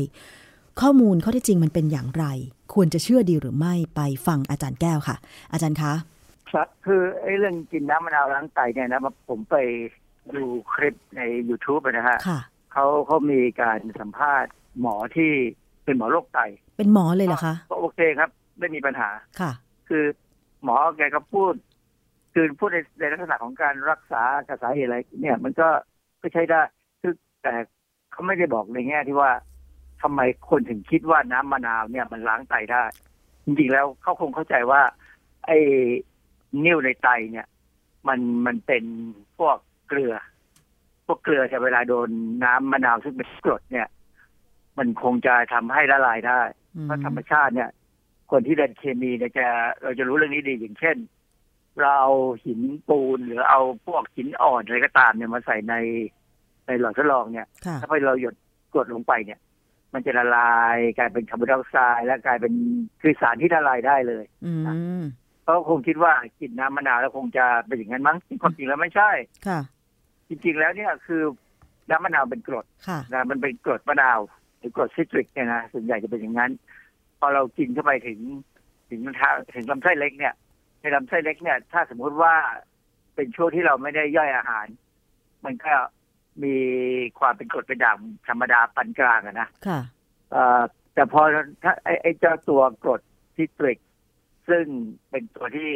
[0.79, 2.25] ข้อมูลข้อเท็จจริงมันเป็นอย่างไร
[2.73, 5.15] ควรจะเชื่อดีหรือไม่ไปฟังอาจารย์แก้วค่ะ
[5.51, 5.93] อาจารย์คะ
[6.49, 9.55] ครับคือไอ้เรื่องกินน้ำมะนาวล้างไตเนี่ยนะผมไป
[10.35, 10.43] ดู
[10.73, 12.39] คลิปใน YouTube อะนะฮะค่ะ
[12.73, 14.51] เขาเขามีการสัมภาษณ์
[14.81, 15.31] หมอที่
[15.85, 16.39] เป็นหมอโรคไต
[16.77, 19.09] เป็นหมอเลยเหรอคะก็โอเคครับ ไม่มีปัญหา
[19.39, 19.51] ค่ะ
[19.89, 20.03] คือ
[20.63, 21.53] หมอแกก็พูด
[22.33, 25.67] คือพูดในในลักษณะของการรักษากระสาเหตุอะไร เนี่ย มันก็
[26.21, 26.61] ก็ใช้ได้
[27.01, 27.13] คือ
[27.43, 27.53] แต่
[28.11, 29.31] เขาไม่ได้บอกในแง่ที่ว่า
[30.01, 32.83] ทำไมคนถึงคิดว่าน้ำมะนาวเนี่ยมันล้างไตได้
[33.45, 34.81] จริงๆแล้วเขาคงเข้าใจว่า
[35.45, 35.57] ไอ้
[36.65, 37.47] นิ่วในไตเนี่ย
[38.07, 38.83] มันมันเป็น
[39.37, 40.15] พวกเกลือ
[41.05, 42.09] พวกเกลือจะเวลาโดน
[42.43, 43.87] น้ำมะนาวซึ่งเป็นกรดเนี่ย
[44.77, 46.41] มันคงจะทำให้ละลายได้
[46.83, 47.69] เพราะธรรมชาติเนี่ย
[48.31, 49.47] คนที่เรียนเคมีเนี่ยจะ
[49.81, 50.97] เราจะรู้เรื่องนี้ดีอย่างเช่น
[51.81, 52.11] เราเอา
[52.45, 55.75] หินปูนหรือเอาพวกหินอ่อนอะไรก็ตามเนี่ยมาใส่ใน
[56.65, 58.35] ในหลอดทดลองเนี่ยค่ะถ้าพอเราหยด
[58.73, 59.39] กรดลงไปเนี่ย
[59.93, 62.53] มันจะละลายกลายเป็นคาร์บอนไดออกไซด์และกลายเป็น
[63.01, 64.53] คือสารที่ละลายได้เลยอื
[64.99, 65.01] ม
[65.43, 69.11] เขาคงคิดว่ากินน้ำมะนาวแล้วคงจะเป็นอย่างนั้นมั้งความจริงแล้วไม่ใช่
[69.47, 69.59] ค่ะ
[70.29, 71.21] จริง ๆ แล้วเนี่ยคือ
[71.89, 74.19] น้ำมะนาวเป็นกรดค่ะนะมันเป็นกรดมะนาว
[74.59, 76.51] หรือกรดซิตริกเนี่ยนะส่วนใหญ่จะเป็นอย่างนั้น
[77.19, 78.19] พอเรากินเข้าไปถึง
[78.89, 80.33] ถึงทางถึงลำไส้เล็กเนี่ย
[80.81, 82.33] ในลำไส้เล็กเนี่ย ถ้าสมมุติว่า
[83.15, 84.67] เป็นช่วงที่เราไม่ได้ย่อยอาหาร
[85.45, 85.73] มันก็
[86.43, 86.55] มี
[87.19, 89.79] ความเป็นกรดเป็นด่างธรรมดาปานกลางอะนะค่ะ
[90.31, 90.61] เอ่อ
[90.93, 91.21] แต่พอ
[91.63, 93.01] ถ้าไอ้ไอ้เจ้าตัวกรด
[93.35, 93.79] ซิตริก
[94.49, 94.65] ซึ่ง
[95.09, 95.71] เป็นตัวที่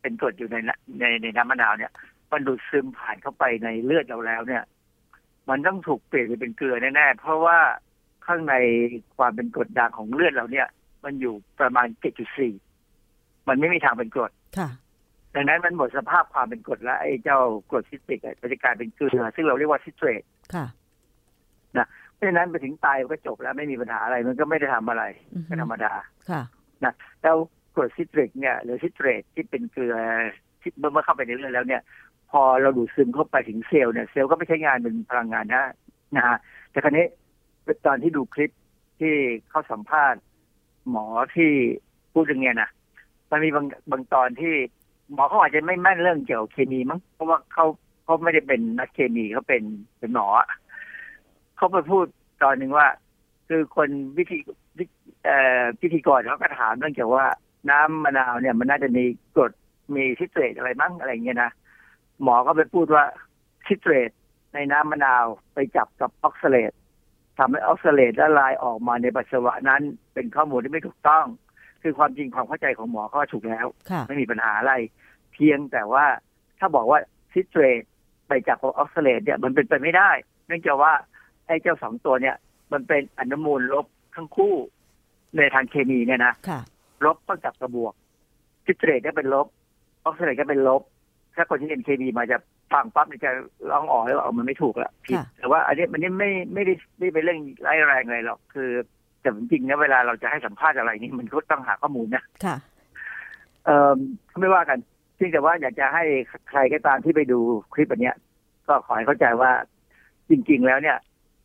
[0.00, 1.92] เป็นกรดอยู่ในน้ำในในน้ำมะนาวเนี่ย
[2.32, 4.62] มันดูดซึมผ่านเข้าไปในเลือดเราแล้วเนี่ย
[5.48, 7.58] มันต้องถูกเปลี่ยนไปเป็นเกลือแน่ๆเพราะว่า
[8.26, 8.54] ข้างใน
[9.16, 10.68] ความเป็นกรดด่างของเลือดเราเนี่ย
[11.04, 11.86] มันอยู่ประมาณ
[12.68, 14.68] 7.4 มันไม่มีทางเป็นกรดค่ะ
[15.34, 17.38] ดังนั้นมันหมดสภาพความเป็นกรดแล้วไอ้เจ้า
[17.70, 20.22] กรดซิตริกอะมันจะกลายเป็นเกลือ ซึ่งเราเรียกว่าซิตรต
[20.54, 20.66] ค่ะ
[21.78, 25.04] นะเพราะฉะนั้นไปถึงตายมันก็จบแล้วไม่มีปัญหาอะไรมันก็ไม่ได้ทำอะไร
[25.34, 25.92] อือฮึก็ธรรมดา
[26.30, 26.42] ค่ะ
[26.84, 27.36] นะแล้ว
[27.74, 29.96] กรดซิตริกเนี่ยหรือซิตรตที่เป็นเกลือ
[30.60, 31.82] ที่เมื่อเข้าไปในเลือดแล้วเนี่ย
[32.30, 35.64] พอเราดูดซึมเข้าไปถึงเซลล์เนี่ยเซลล์ก็ไม่ใช้งานเป็นพลังงานนะ
[36.16, 36.36] นะฮะ
[36.70, 37.06] แต่คราวนี้
[37.86, 38.50] ตอนที่ดูคลิป
[39.00, 39.14] ที่
[39.50, 40.20] เขาสัมภาษณ์
[40.90, 41.06] หมอ
[41.36, 41.50] ที่
[42.12, 42.70] พูดอย่างเงี้ยนะ
[43.30, 44.54] มันมีบางบางตอนที่
[45.12, 47.64] หมอเขาอาจจะไม่แม่นเรื่องเกี่ยวกับเคมีมั้งเพราะว่าเขา
[48.04, 49.62] เขาไม่ได้เป็นนักเคมีเขาเป็น
[49.98, 50.26] เป็นหมอ
[51.56, 52.06] เขาไปพูด
[52.42, 52.86] ตอนหนึ่งว่า
[53.48, 53.88] คือคน
[54.18, 54.38] วิธี
[54.78, 54.84] วิ
[55.24, 57.26] เอ่อพิธีกรเขาก็ถามเรื่องเกี่ยวว่า
[57.70, 59.52] น้ำมะนาวเนี่ยมันน่าจะมีกรด
[59.94, 61.50] มีซิตรตอะไรมั้งอะไรเงี้ยนะ
[62.22, 63.04] หมอก็ไปพูดว่า
[63.66, 64.10] ซิเตรต
[64.54, 65.24] ในน้ำมะนาว
[65.54, 66.72] ไปจับกับออกซาเลต
[67.38, 69.82] ทำให้ออกซาเลตละลายออกมาในปัสสาวะนั้น
[70.14, 71.24] เป็นข้อมูลที่ไม่ถูกต้อง
[71.84, 74.74] คือความจริงความเข้าใจของหมอเขาถูกแล้วค่ะไม่มีปัญหาอะไร
[75.32, 76.04] เพียงแต่ว่า
[76.58, 76.98] ถ้าบอกว่า
[77.32, 77.82] ซิเตรต
[78.28, 80.10] ไปจับกับออกซาเลตเนี่ยมันเป็นไปไม่ได้
[80.46, 80.92] เนื่องจากว่า
[81.46, 82.36] ไอ้เจ้าสองตัวเนี่ย
[82.72, 84.54] มันเป็นอนุมูลลบทั้งคู่
[85.36, 86.60] ในทางเคมีเนี่ยนะคะ
[87.04, 87.92] ลบต้องจับกับบวก
[88.66, 89.46] ซิตรตก็เป็นลบ
[90.04, 90.82] ออกซาเลตก็เป็นลบ
[91.36, 92.38] ถ้าคนที่เรียนเคมีมาจะ
[92.72, 93.30] ฟังปั๊บเนี่ยจะ
[93.70, 98.70] ร้องอ๋อแล้วว่าเอามันไม่ถูกละผิดค่ะแต่ว่า อันนี้มันนี่ไม่ไม่ได้ไม่เป็นเรื่องร้ายแรงอะไรหรอกคือ
[99.24, 102.56] แต่จริงๆนะเวลาเราจะให้สัมภาษณ์อะไรนี่มันก็ต้องหาข้อมูลนะค่ะ
[103.64, 103.94] เอ่อ
[104.40, 104.78] ไม่ว่ากัน
[105.16, 106.04] เพียงแต่ว่าอยากจะให้
[106.50, 107.38] ใครก็ตามที่ไปดู
[107.72, 108.16] คลิปอันเนี้ย
[108.68, 109.52] ก็ขอให้เข้าใจว่า
[110.30, 110.98] จริง ๆ แล้วเนี่ย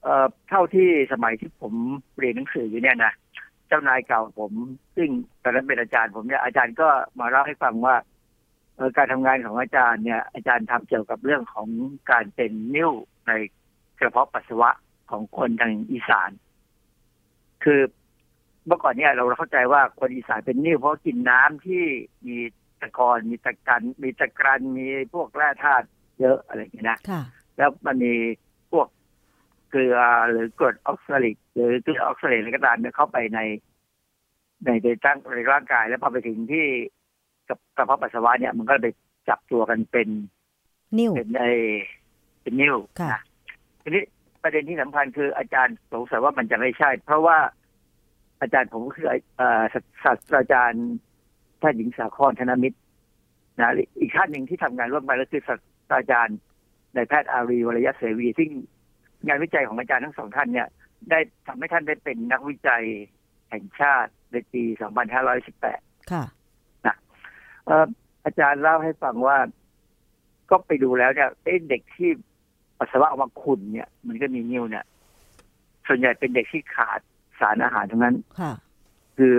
[0.04, 1.74] เอ่อเท่าที่สมัยที่ผม
[2.20, 3.14] เรียนหนังสืออยู่เนี่ยนะ
[3.68, 4.52] เจ้านายเก่าผม
[4.96, 5.10] ซึ่ง
[5.44, 6.88] ตอนนั้นเป็นอาจารย์ผมเนี่ยอาจารย์ก็
[7.20, 7.96] มาเล่าให้ฟังว่า
[8.76, 11.68] เอ่อการทำงานของอาจารย์เนี่ย อาจารย์ทำเกี่ยวกับเรื่องของ
[12.12, 12.92] การเป็นนิ่ว
[13.28, 13.32] ใน
[14.00, 14.70] กระเพาะปัสสาวะ
[15.12, 16.30] ของคนทางอีสาน
[17.64, 17.80] คือ
[18.68, 21.84] เมื่อก่อนเนี่ยเราเข้าใจว่าคนอีสานเป็นนิ่วเพราะกินน้ำที่
[22.28, 22.38] มี
[22.82, 25.88] ตะกอนมีตะกัน มีตะกรันมีพวกแร่ธาตุ
[26.20, 27.22] เยอะอะไรอย่างเงี้ยนะค่ะ
[27.58, 28.14] แล้วมันมี
[28.72, 28.88] พวก
[29.70, 29.98] เกลือ
[30.30, 33.40] หรือกรดออกซาลิก หรือเกลือออกซาเลตอะไรก็ตามเนี่ยเข้าไปใน
[34.66, 36.66] ในในตั้งในร่างกาย แล้วพอไปถึงที่
[37.50, 38.88] กับกระเพาะปัสสาวะเนี่ย มันก็ไป
[39.30, 40.08] จับตัวกันเป็น
[40.98, 41.44] นิ่วเป็นไอ
[42.42, 43.22] เป็นนิ่วค่ะนะ
[43.82, 44.04] ทีนี้
[44.44, 47.38] ประเด็นที่สำคัญคืออาจารย์สงสัยว่ามันจะไม่ใช่ เพราะว่า
[48.42, 50.86] อาจารย์ผมก็คือเอ่อศาศาสตราจารย์
[51.62, 52.78] แพทย์หญิงสาครธนมิตต์
[53.60, 55.60] นะอีกท่านหนึ่งที่ทำงานร่วมกันก็คือศาส
[55.90, 56.38] ตราจารย์
[56.96, 58.50] นายแพทย์อารีวรยะเสวี ซึ่ง
[59.28, 60.68] งานวิจัยของอาจารย์ทั้งสองท่านเนี่ย
[61.10, 62.84] ได้ทำให้ท่านได้เป็นนักวิจัย
[63.50, 64.64] แห่งชาติในปี
[65.38, 66.24] 2518 ค่ะ
[66.86, 66.96] นะ
[67.66, 67.86] เอ่อ
[68.26, 69.38] อาจารย์เล่าให้ฟังว่า
[70.50, 72.10] ก็ไปดูแล้วเนี่ยเอ๊ะเด็กที่
[72.80, 74.86] ปัสสาวะออกมาขุ่นเนี่ย มันก็มีนิ่วเนี่ย
[75.88, 77.00] ส่วนใหญ่เป็นเด็กที่ขาด
[77.40, 78.54] สารอาหารทั้งนั้นค่ะ
[79.18, 79.34] คือ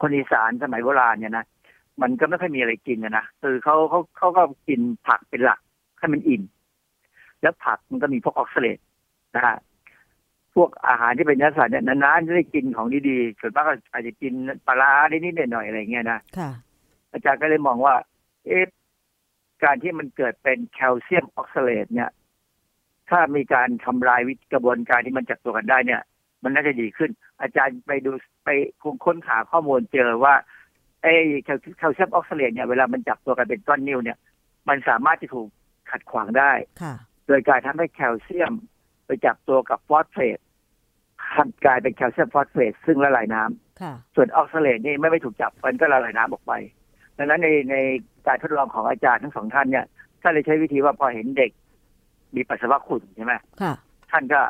[0.00, 1.46] คนอีสานสมัยโบราณเนี่ยนะ
[2.02, 5.60] มันก็ไม่ค่อยมีอะไรกินอะนะคือเขาเขาเขาก็กินผักเป็นหลัก
[5.98, 6.42] ให้มันอิ่ม
[7.42, 8.78] แล้วผักมันก็มีพวกออกซาเลต
[9.34, 9.56] นะฮะ
[10.54, 14.32] พวกอาหารที่เป็นเนื้อสัตว์เนี่ยนานๆจะได้กินของดีๆส่วนมากก็อาจจะกิน
[14.66, 16.50] ปลาร้านิดๆหน่อยๆอะไรเงี้ยนะค่ะ
[17.12, 17.94] อาจารย์ก็เลยมองว่า
[18.46, 18.64] เอ๊ะ
[19.64, 22.10] การที่มันเกิดเป็นแคลเซียมออกซาเลตเนี่ย
[23.10, 26.02] ถ้ามีการทำลายวิกระบวนการที่มันจับตัวกันได้เนี่ย
[26.42, 28.10] มันน่าจะดีขึ้น อาจารย์ไปดู
[28.44, 28.48] ไป
[29.04, 30.34] ค้นหาข้อมูลเจอว่า
[31.02, 34.18] ไอ้แคลแคลเซียมออกซาเลตเนี่ยเวลามันจับตัวกันเป็นก้อนนิ่วเนี่ย
[34.68, 35.48] มันสามารถจะถูก
[35.90, 36.52] ขัดขวางได้
[36.82, 36.94] ค่ะ
[37.26, 38.52] โดยการทำให้แคลเซียม
[39.06, 40.38] ไปจับตัวกับฟอสเฟต
[41.64, 46.52] กลายเป็นแคลเซียมฟอสเฟตซึ่งละลายน้ำค่ะส่วนออกซาเลตนี่ไม่ไม่ถูกจับมันก็ละลายน้ำออกไป
[47.16, 47.76] ดังนั้นในใน
[48.26, 49.86] การทดลองของอาจารย์ทั้งสองท่านเนี่ย
[50.22, 51.50] ท่านเลยใช้วิธีว่าพอเห็นเด็ก
[52.36, 53.72] มีปัสสาวะขุ่นใช่ไหมค่ะ
[54.10, 54.40] ท่านก็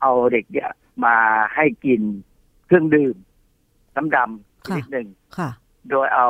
[0.00, 0.70] เอาเด็กเนี่ย
[1.04, 1.16] มา
[1.54, 2.00] ให้กิน
[2.66, 3.16] เครื่องดื่ม
[3.96, 5.08] น้ำดำชนิดหนึ่ง
[5.38, 5.50] ค่ะ
[5.90, 6.28] โดยเอา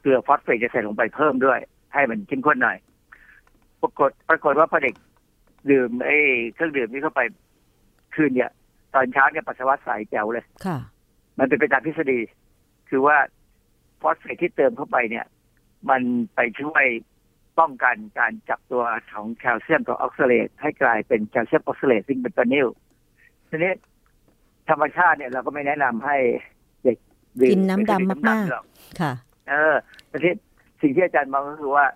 [0.00, 1.58] เกลือฟอสเฟตจะใส่ลงไปเพิ่มด้วย
[1.92, 2.76] ให้มันเข้มข้นหน่อย
[3.80, 4.94] ปรากฏปรากฏว่าพอเด็ก
[5.70, 6.16] ดื่มไอ้
[6.54, 7.20] เครื่องดื่มนี้เข้าไป
[8.14, 8.50] คืนเนี่ย
[8.94, 10.78] ตอนเช้าเนี่ยปัสสาวะใสแจ๋วเลยค่ะ
[11.38, 12.20] มันเป็นไปตามทฤษฎี
[12.88, 13.16] คือว่า
[14.00, 15.26] ฟอสเฟตที่เติมเข้าไปเนี่ย
[15.90, 16.02] มัน
[16.34, 16.84] ไปช่วย
[17.58, 18.82] ป้องกันการจับตัว
[19.12, 22.68] ของแคลเซียมกับออกซาเลตให้กลายเป็นแคลเซียมออกซาเลตซึ่งเป็นตัวนิ่ว
[23.48, 23.72] ทีนี้
[24.68, 26.16] ธรรมชาติเนี่ยเราก็ไม่แนะนำให้
[26.84, 26.98] เด็ก
[27.40, 29.12] ดื่กินน้ำดำมากหรอกๆค่ะ
[29.48, 29.74] เออ
[30.08, 30.32] แต่ที่
[30.82, 31.86] สิ่งที่อาจารย์มองก็คือว่า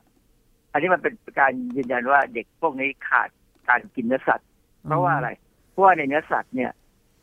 [0.72, 3.28] อันนี้มันเป็นการยืนยันว่าเด็กพวกนี้ขาด
[3.68, 4.48] การกินเนื้อสัตว์
[4.86, 5.30] เพราะว่าอะไร
[5.70, 6.70] เพราะว่าในเนื้อสัตว์เนี่ย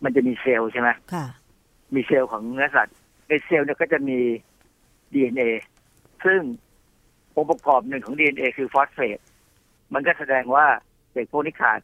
[0.04, 1.26] มันจะมีเซลล์ใช่ไหมค่ะ
[1.96, 2.96] มีเซลล์ของเนื้อสัตว์
[3.28, 4.20] ในเซลล์เนี่ยก็จะมี
[5.14, 5.50] DNA
[6.26, 6.42] ซึ่ง
[7.36, 9.20] องค์ประกอบหนึ่งของ DNA คือฟอสเฟต
[9.94, 10.66] มันก็แสดงว่า
[11.14, 11.80] เด็กพวกนี้ขาด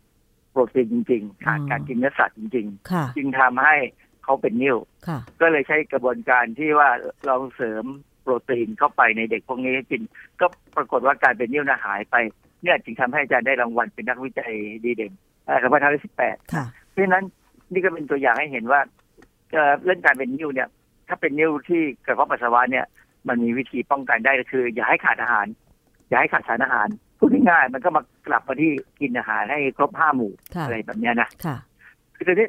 [0.51, 3.75] โปรตีนจริง ๆ ขาดการกินเนื้อสัตว์จริงค่ะๆจึงทำให้
[4.23, 4.77] เขาเป็นนิ่ว
[5.07, 6.89] ค่ะก็เลยใช้กระบวนการที่ว่า
[7.25, 7.85] เราเสริม
[8.21, 10.01] โปรตีนเข้าไปในเด็กพวกนี้ให้กิน
[10.41, 10.45] ก็
[10.75, 12.15] ปรากฏว่าการเป็นนิ่วน่ะหายไป
[12.63, 15.13] เนี่ยจึงทำให้อาจารย์ได้รางวัลเป็นนักวิจัยดีเด่น
[15.63, 17.23] สองพันห้าร้อยสิบแปดค่ะเพราะฉะนั้น
[17.71, 18.81] นี่ก็เป็นตัวอย่างให้เห็นว่า
[19.51, 20.69] เอ่อเรื่องการเป็นนิ่วเนี่ย
[21.07, 22.85] ถ้าเป็นนิ่วที่กระเพาะปัสสาวะเนี่ย
[23.27, 25.47] มันมีวิธีป้องกันได้ก็คือ อย่าให้ขาดอาหาร
[26.07, 31.57] อย่าให้ขาดสารอาหารพูดง่ายๆมันก็มากลับมาที่กินอาหารให้ครบห้าหมู่ค่ะอะไรแบบเนี้ยนะค่ะ
[32.15, 32.47] คือทีนี้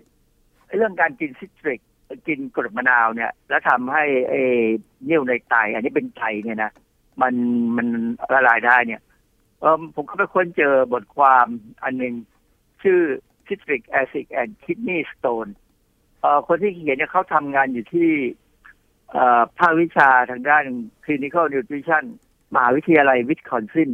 [0.77, 1.81] เรื่องการกินซิตริก
[2.27, 4.41] กินกรดมะนาวเนี่ย แล้วทำให้ไอ้
[5.09, 6.73] นิ่วในไต อันนี้เป็นไตเนี่ยนะ
[7.23, 7.35] มัน
[7.77, 7.89] มัน
[8.35, 9.01] ละลายได้เนี่ย
[9.61, 11.47] เออผมก็ไปค้นเจอบทความ
[11.83, 12.15] อันหนึ่ง
[12.83, 13.01] ชื่อ
[13.47, 15.51] citric acid and kidney stone
[16.21, 18.42] เอ่อคนที่เขียนเนี่ยเขาทำงานอยู่ที่เอ่อ
[19.59, 20.65] ภาควิชาทางด้าน
[21.05, 22.05] clinical nutrition
[22.55, 23.91] มหาวิทยาลัยวิสคอนซิน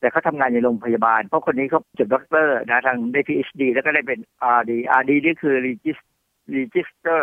[0.00, 4.20] แต่เขาทำงานในโรงพยาบาล เพราะคนนี้เขาจบด็อกเตอร์นะทางได้ PhD แล้วก็ได้เป็น
[4.58, 6.08] RD RD นี่คือ Regis-
[6.56, 7.20] Register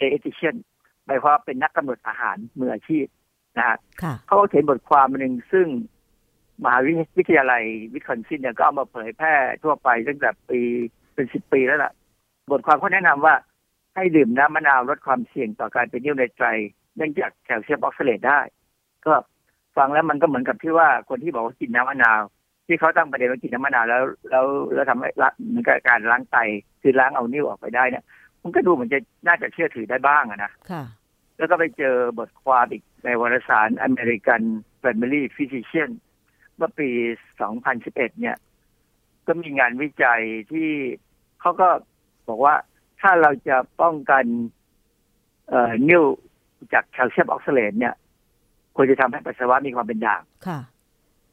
[0.00, 0.56] Dietitian
[1.06, 3.06] หมายความว่าเป็นนักกำหนดอาหารมืออาชีพ
[3.56, 5.66] นะฮะค่ะเขาก็เขียนบทความหนึ่งซึ่ง
[6.64, 6.78] มหา
[7.18, 7.62] วิทยาลัย
[7.92, 10.60] วิสคอนซินเนี่ยก็เอามาเผยแพร่ทั่วไปตั้งแต่ปี
[11.14, 11.92] เป็นสิบปีแล้วล่ะ
[12.50, 13.34] บทความเขาแนะนำว่า
[13.94, 16.42] ให้ดื่มน้ำมะนาวลดความเสี่ยงต่อการเป็นนิ่วในไต
[16.96, 18.40] เนื่องจากแคลเซียมออกซาเลตได้
[19.06, 19.14] ก็
[19.76, 22.20] ฟังแล้วมันก็เหมือนกับที่ว่าคนที่บอกว่ากินน้ำมะนาว
[22.66, 26.36] ที่เขาตั้งประเด็นว่ากินน้ำมะนาวแล้วแล้วแล้วทำให้ละเหมือนกับการล้างไต
[26.82, 28.04] คือล้างเอานิ่วออกไปได้เนี่ย
[28.42, 30.84] มันก็ดูเหมือนจะน่าจะเชื่อถือได้บ้างอะนะค่ะ
[31.38, 34.42] แล้วก็ไปเจอบทความอีกในวารสาร American
[34.82, 35.90] Family Physician
[36.56, 36.88] เมื่อปี
[37.54, 38.36] 2011 เนี่ย
[39.26, 40.22] ก็มีงานวิจัย
[40.52, 40.70] ที่
[41.40, 41.68] เขาก็
[42.28, 42.54] บอกว่า
[43.04, 44.24] ถ้าเราจะป้องกัน
[45.48, 46.04] เอ่อนิ่ว
[46.72, 47.94] จากแคลเซียมออกซาเลตเนี่ย
[48.76, 50.60] ควรจะทำให้ปัสสาวะมีความเป็นด่างค่ะ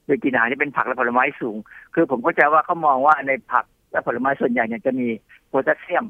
[0.06, 1.58] โดยกินอาหารที่เป็นผักและผลไม้สูง
[1.94, 5.08] คือผมเข้าใจว่าเขามองว่าในผักและผลไม้ส่วนใหญ่เนี่ยจะมี
[5.48, 6.06] โพแทสเซียม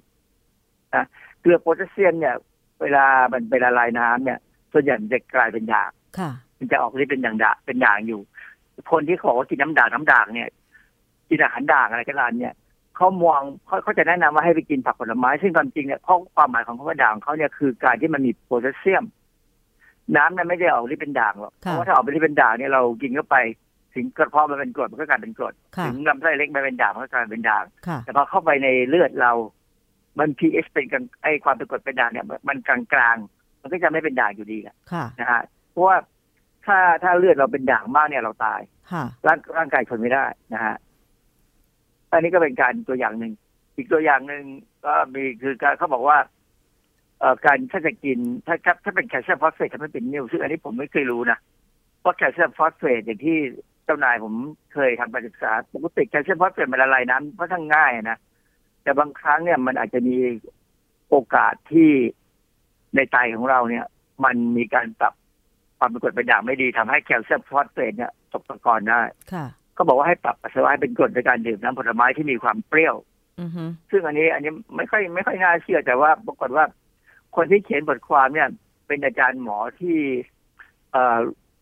[0.95, 1.05] นะ
[1.41, 2.35] เกลือโพแทสเซียมเนี่ย
[2.81, 4.39] เวลามันไปละลายน้ำเนี่ย
[4.73, 8.21] ส่วนใหญ่มันจะกลายเป็นด่างค่ะมันจะออกฤทธิ์เป็นด่างด่างเป็นด่างอยู่
[8.91, 10.49] คนที่เขาบอกว่ากินน้ำด่างน้ำด่างเนี่ย
[11.29, 12.53] กินอาหารด่างอะไรก็ตามเนี่ย
[13.01, 19.03] เขามองเขาเขาจะแนะนำว่าให้ไปกินผักผลไม้ ซึ่งความจริงเนี่ยข้อความหมายของคำว่าด่างของเขาเนี่ยคือการที่มันมีโพแทสเซียม
[20.15, 23.37] น้ำนั้นไม่ได้ออกฤทธิ์เป็นด่างหรอกเพค่ะราะว่าถ้าออกเป็นฤทธิ์เป็นด่างเนี่ยเรากินเข้าไป
[23.95, 29.31] ถึงกระเพาะมันเป็นกรดมันก็กลายเป็นกรดค่ะถึงลำไส้เล็กมันเป็นด่างมันก็กลายเป็นด่างค่ะแต่พอเข้าไปในเลือดเรา
[30.19, 35.41] มัน pH เป็นกลางไอความเป็นกรดเป็นด่างเนี่ย มันกลางกลางๆมันก็จะไม่เป็นด่างอยู่ดีแหละค่ะนะฮะ
[35.71, 35.97] เพราะว่า
[36.65, 40.75] ถ้าถ้าเลือดเราเป็นด่างมากเนี่ยเราตายค่ะร่างร่างกายทนไม่ได้นะฮะ
[42.11, 43.33] อันนี้ก็เป็นการตัวอย่างหนึ่ง
[43.75, 44.43] อีกตัวอย่างหนึ่ง
[44.85, 46.17] ก็มีคือการเขาบอกว่า
[47.19, 51.37] เอ่อการถ้าจะกินถ้าถ้าถ้าเป็นแคลเซียมฟอสเฟตทำให้เป็นนิ่วซึ่งอันนี้ผมไม่เคยรู้นะ
[52.03, 53.37] ว่าแคลเซียมฟอสเฟตอย่างที่
[53.85, 54.33] ไปจ้านายผม
[54.73, 58.17] เคยทำการศึกษาปกติแคลเซียมฟอสเฟตมันละลายน้ำค่อนข้างง่ายนะ
[58.83, 60.17] แต่บางครั้งเนี่ยมันอาจจะมี
[61.09, 61.91] โอกาสที่
[62.95, 63.85] ในไตของเราเนี่ย
[64.25, 65.13] มันมีการปรับ
[65.77, 69.01] ความเป็นกรดเป็นด่างไม่ดีทำให้แคลเซียมฟอสเฟตเนี่ยตกตะกอนได้
[69.33, 69.45] ค่ะ
[69.81, 72.95] ก็บอกว่าให้ปรับปัสสาวะให้เป็นกรดในการดื่มน้ำผลไม้ที่มีความเปรี้ยว
[73.41, 76.65] อือฮึซึ่งอันนี้ อันนี้ไม่ค่อยไม่ค่อยน่าเชื่อแต่ว่าปรากฏว่า
[77.35, 78.49] คนที่เขียนบทความเนี่ย
[78.87, 79.97] เป็นอาจารย์หมอที่
[80.91, 81.19] เอ่อ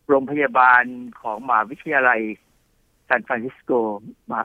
[0.08, 0.84] โรงพยาบาล
[1.22, 2.20] ของมหาวิทยาลัย
[3.08, 3.72] ซานฟรานซิสโก
[4.32, 4.42] มา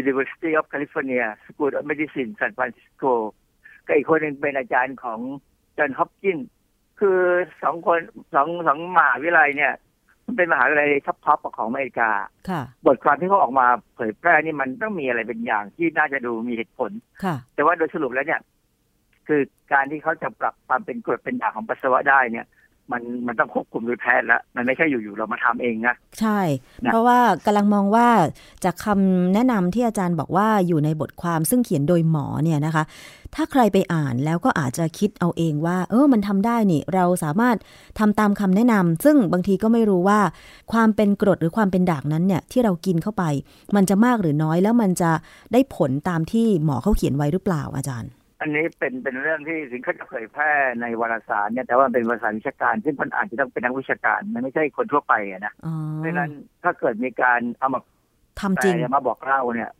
[0.00, 3.12] University of California School of Medicine San Francisco
[3.86, 5.20] ก็อีกคนหนึ่งเป็นอาจารย์ของ
[5.78, 6.48] จอห์นฮอปกินส์
[7.00, 7.18] คือ
[7.62, 8.00] สองคน
[8.34, 9.90] สองสองมหาวิทยาลัยเนี่ยมัน
[10.36, 12.10] เป็นมหาวิทยาลัยท็อปๆของอเมริกา
[12.48, 16.90] ค่ะบทความที่เขาออกมาเผยแพร่นี่มันต้องมีอะไรเป็นอย่างที่น่าจะดูมีเหตุผล
[17.24, 18.40] ค่ะแต่ว่าโดยสรุปแล้วเนี่ย
[19.28, 19.40] คือ
[19.72, 22.46] การที่เขาจะปรับความเป็นกรดเป็นด่างของปัสสาวะได้เนี่ย
[22.92, 26.40] มันมันต้องควบคุมโดยแพทย์แล้วมันไม่ใช่อยู่ๆเรามาทำเองนะใช่
[26.84, 28.08] นะเพราะว่ากำลังมองว่า
[28.64, 32.84] จากคำแนะนำที่อาจารย์บอกว่าอยู่ในบทความซึ่งเขียนโดยหมอเนี่ยนะคะ
[33.34, 37.56] ถ้าใครไปอ่านแล้วก็อาจจะคิดเอาเองว่า เออมันทำได้นี่ เราสามารถ
[37.98, 40.20] ทำตามคำแนะนำซึ่งบางทีก็ไม่รู้ว่า
[40.72, 43.24] ความเป็นกรดหรือความเป็นด่างนั้นเนี่ยที่เรากินเข้าไป
[43.76, 45.10] มันจะมากหรือน้อยแล้วมันจะ
[45.52, 48.10] ได้ผลตามที่หมอเขาเขียนไว้หรือเปล่าอาจารย์
[48.42, 56.30] อันนี้เป็นเป็นเรื่องที่ถึงเขาจะเผยแพร่ในวารสารเนี่ยแต่ว่าเป็นวารสารวิชาการ ซึ่งคนอ่านจะต้องเป็นนักวิชาการ มันไม่ใช่คนทั่วไปอะนะอ๋อเพราะฉะนั้น
[56.62, 57.80] ถ้าเกิดมีการเอามา
[58.40, 59.70] ทำจริงแปลมาบอกเล่าเนี่ย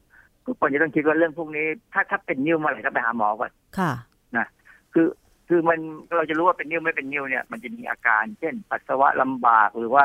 [0.46, 3.92] ทุกคนจะต้องคิดว่าเรื่องพวกนี้ ถ้าถ้าเป็นนิ้วเมื่อไหร่ก็ไปหาหมอก่อนค่ะ
[4.36, 4.46] นะ
[4.92, 5.06] คือ
[5.48, 5.78] คือมัน
[6.16, 10.04] เราจะรู้ว่าเป็นนิ้วไม่เป็นนิ้วเนี่ยมันจะมีอาการ เช่น ปัสสาวะลำบากหรือว่า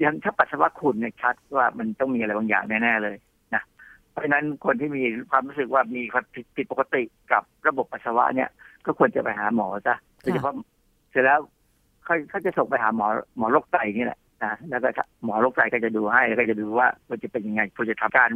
[0.00, 3.29] อย่างถ้าปัสสาวะขุ่นเนี่ยชัดว่ามันต้องมีอะไรบางอย่างแน่ๆเลยนะ
[4.10, 7.02] เพราะฉะนั้นคนที่มีความรู้สึกว่ามีความผิดผิดปกติ
[7.32, 8.50] กับระบบปัสสาวะเนี่ย
[8.84, 10.54] ก็ควรจะไปหาหมอซะโดยเฉพาะ
[11.10, 11.40] เสร็จแล้ว
[12.04, 13.06] เขาเขาจะส่งไปหาหมอ
[13.36, 18.30] หมอโรคไตนี่แหละนะแล้วก็หมอโรคไตก็จะดูให้แล้วก็จะดูว่าควรจะเป็นยังไงควรจะทำการ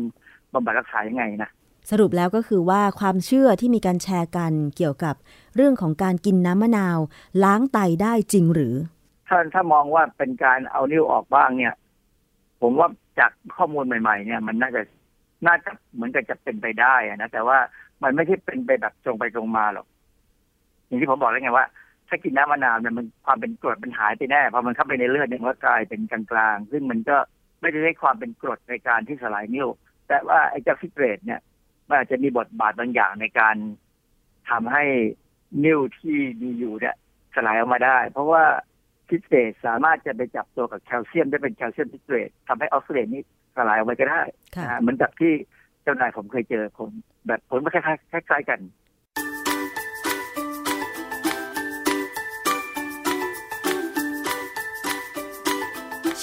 [0.52, 1.50] บำบัดรักษายังไงนะ
[1.90, 5.14] สรุปแล้วก็คือว่าความเชื่อที่มีการแชร์กันเกี่ยวกับ
[5.56, 6.98] เรื่องของการกินน้ำมะนาว
[7.44, 8.74] ล้างไตได้จริงหรือ
[9.28, 11.74] ถ้าถ้ามองว่าเป็นการเอานิ้วออกบ้างเนี่ย
[12.60, 14.82] ผมว่าจากข้อมูลใหม่ ๆ เนี่ย มันน่าจะ
[15.46, 17.58] น่าจะเหมือนกับจะเป็นไปได้นะแต่ว่า
[18.02, 19.86] มันไม่ใช่เป็นไปแบบตรงไปตรงมาหรอก
[20.86, 21.66] อย่างที่ผมบอกแล้วไงว่า
[22.08, 27.16] ถ้ากินน้ำมะนาวเนี่ยมันความเป็นกรดมันหายไปแน่พอมันเข้าไปในเลือดเนี่ยมันก็กลายเป็นกลางๆซึ่งมันก็
[27.60, 29.68] ไม่ได้ได้ความเป็นกรดในการที่สลายนิ้ว
[30.08, 31.40] แต่ว่าไอ้เจ้าฟิตเรตเนี่ย
[31.88, 33.56] มันอาจจะมีบทบาทบางอย่างในการ
[34.50, 34.84] ทำให้
[35.64, 36.96] นิ้วที่มีอยู่เนี่ย
[37.34, 38.44] สลายออกมาได้ เพราะว่า
[39.08, 43.22] ฟิตเรตสามารถจะไปจับตัวกับแคลเซียมได้เป็นแคลเซียมฟิตเรตทำให้ออกซิเดตนี้
[43.56, 44.20] สลายออกไปก็ได้
[44.56, 45.32] ค่ะนะฮะเหมือนกับที่
[45.82, 46.88] เจ้านายผมเคยเจอผม
[47.26, 48.60] แบบผลมันคล้ายๆคล้ายๆกัน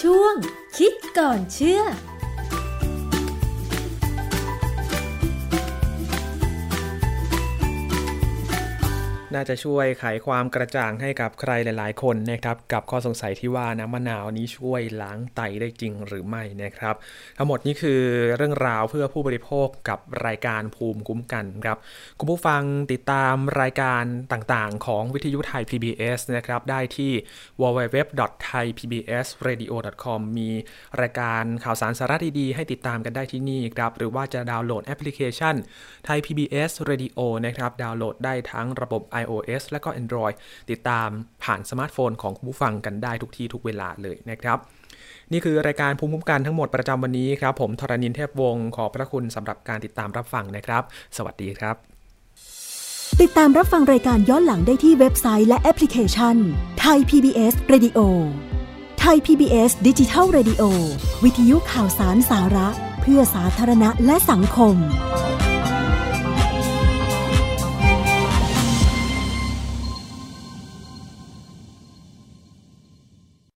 [0.01, 0.35] ช่วง
[0.77, 1.81] คิดก่อนเชื่อ
[9.35, 16.95] น่าจะช่วยไขความกระจ่างให้กับใครหลาย ๆ คนนะครับกับข้อสงสัยที่ว่าน้ำมะนาวนี้ช่วยล้างไตได้จริงหรือไม่นะครับ
[17.37, 18.01] ทั้งหมดนี้คือ
[18.37, 21.77] เรื่องราวเพื่อผู้บริโภคกับรายการภูมิคุ้มกันครับ
[22.19, 22.61] คุณผู้ฟัง
[22.91, 24.03] ติดตามรายการ
[24.33, 27.11] ต่างๆ ของวิทยุไทย PBS นะครับได้ที่
[27.61, 30.49] www.thaipbsradio.com มี
[31.01, 35.55] รายการข่าวสารสาระดีๆ ให้ติดตามกันได้ที่นี่ครับหรือว่าจะดาวน์โหลดแอปพลิเคชัน
[36.05, 40.35] ไทย PBS Radio นะครับดาวน์โหลดได้ทั้งระบบ iOS และก็ Android
[40.69, 41.09] ติดตาม
[41.43, 44.57] ผ่านสมาร์ทโฟนของคุณผู้ฟังกันได้ทุกที่ทุกเวลาเลยนะครับ
[45.31, 50.83] นี่คือรายการภูมิคุ้มกันทั้งหมดประจำวันนี้ครับ ผมธรณินเทพวงศ์ขอบพระคุณสำหรับการติดตามรับฟังนะครับ
[51.17, 51.75] สวัสดีครับ
[53.21, 56.35] ติดตามรับฟังรายการย้อนหลังได้ที่เว็บไซต์และแอปพลิเคชัน
[56.79, 57.99] ไทย PBS Radio
[58.99, 60.63] ไทย PBS ดิจิทัล Radio
[61.23, 62.67] วิทยุข่าวสารสาระ
[63.01, 64.75] เพื่อสาธารณะและสังคม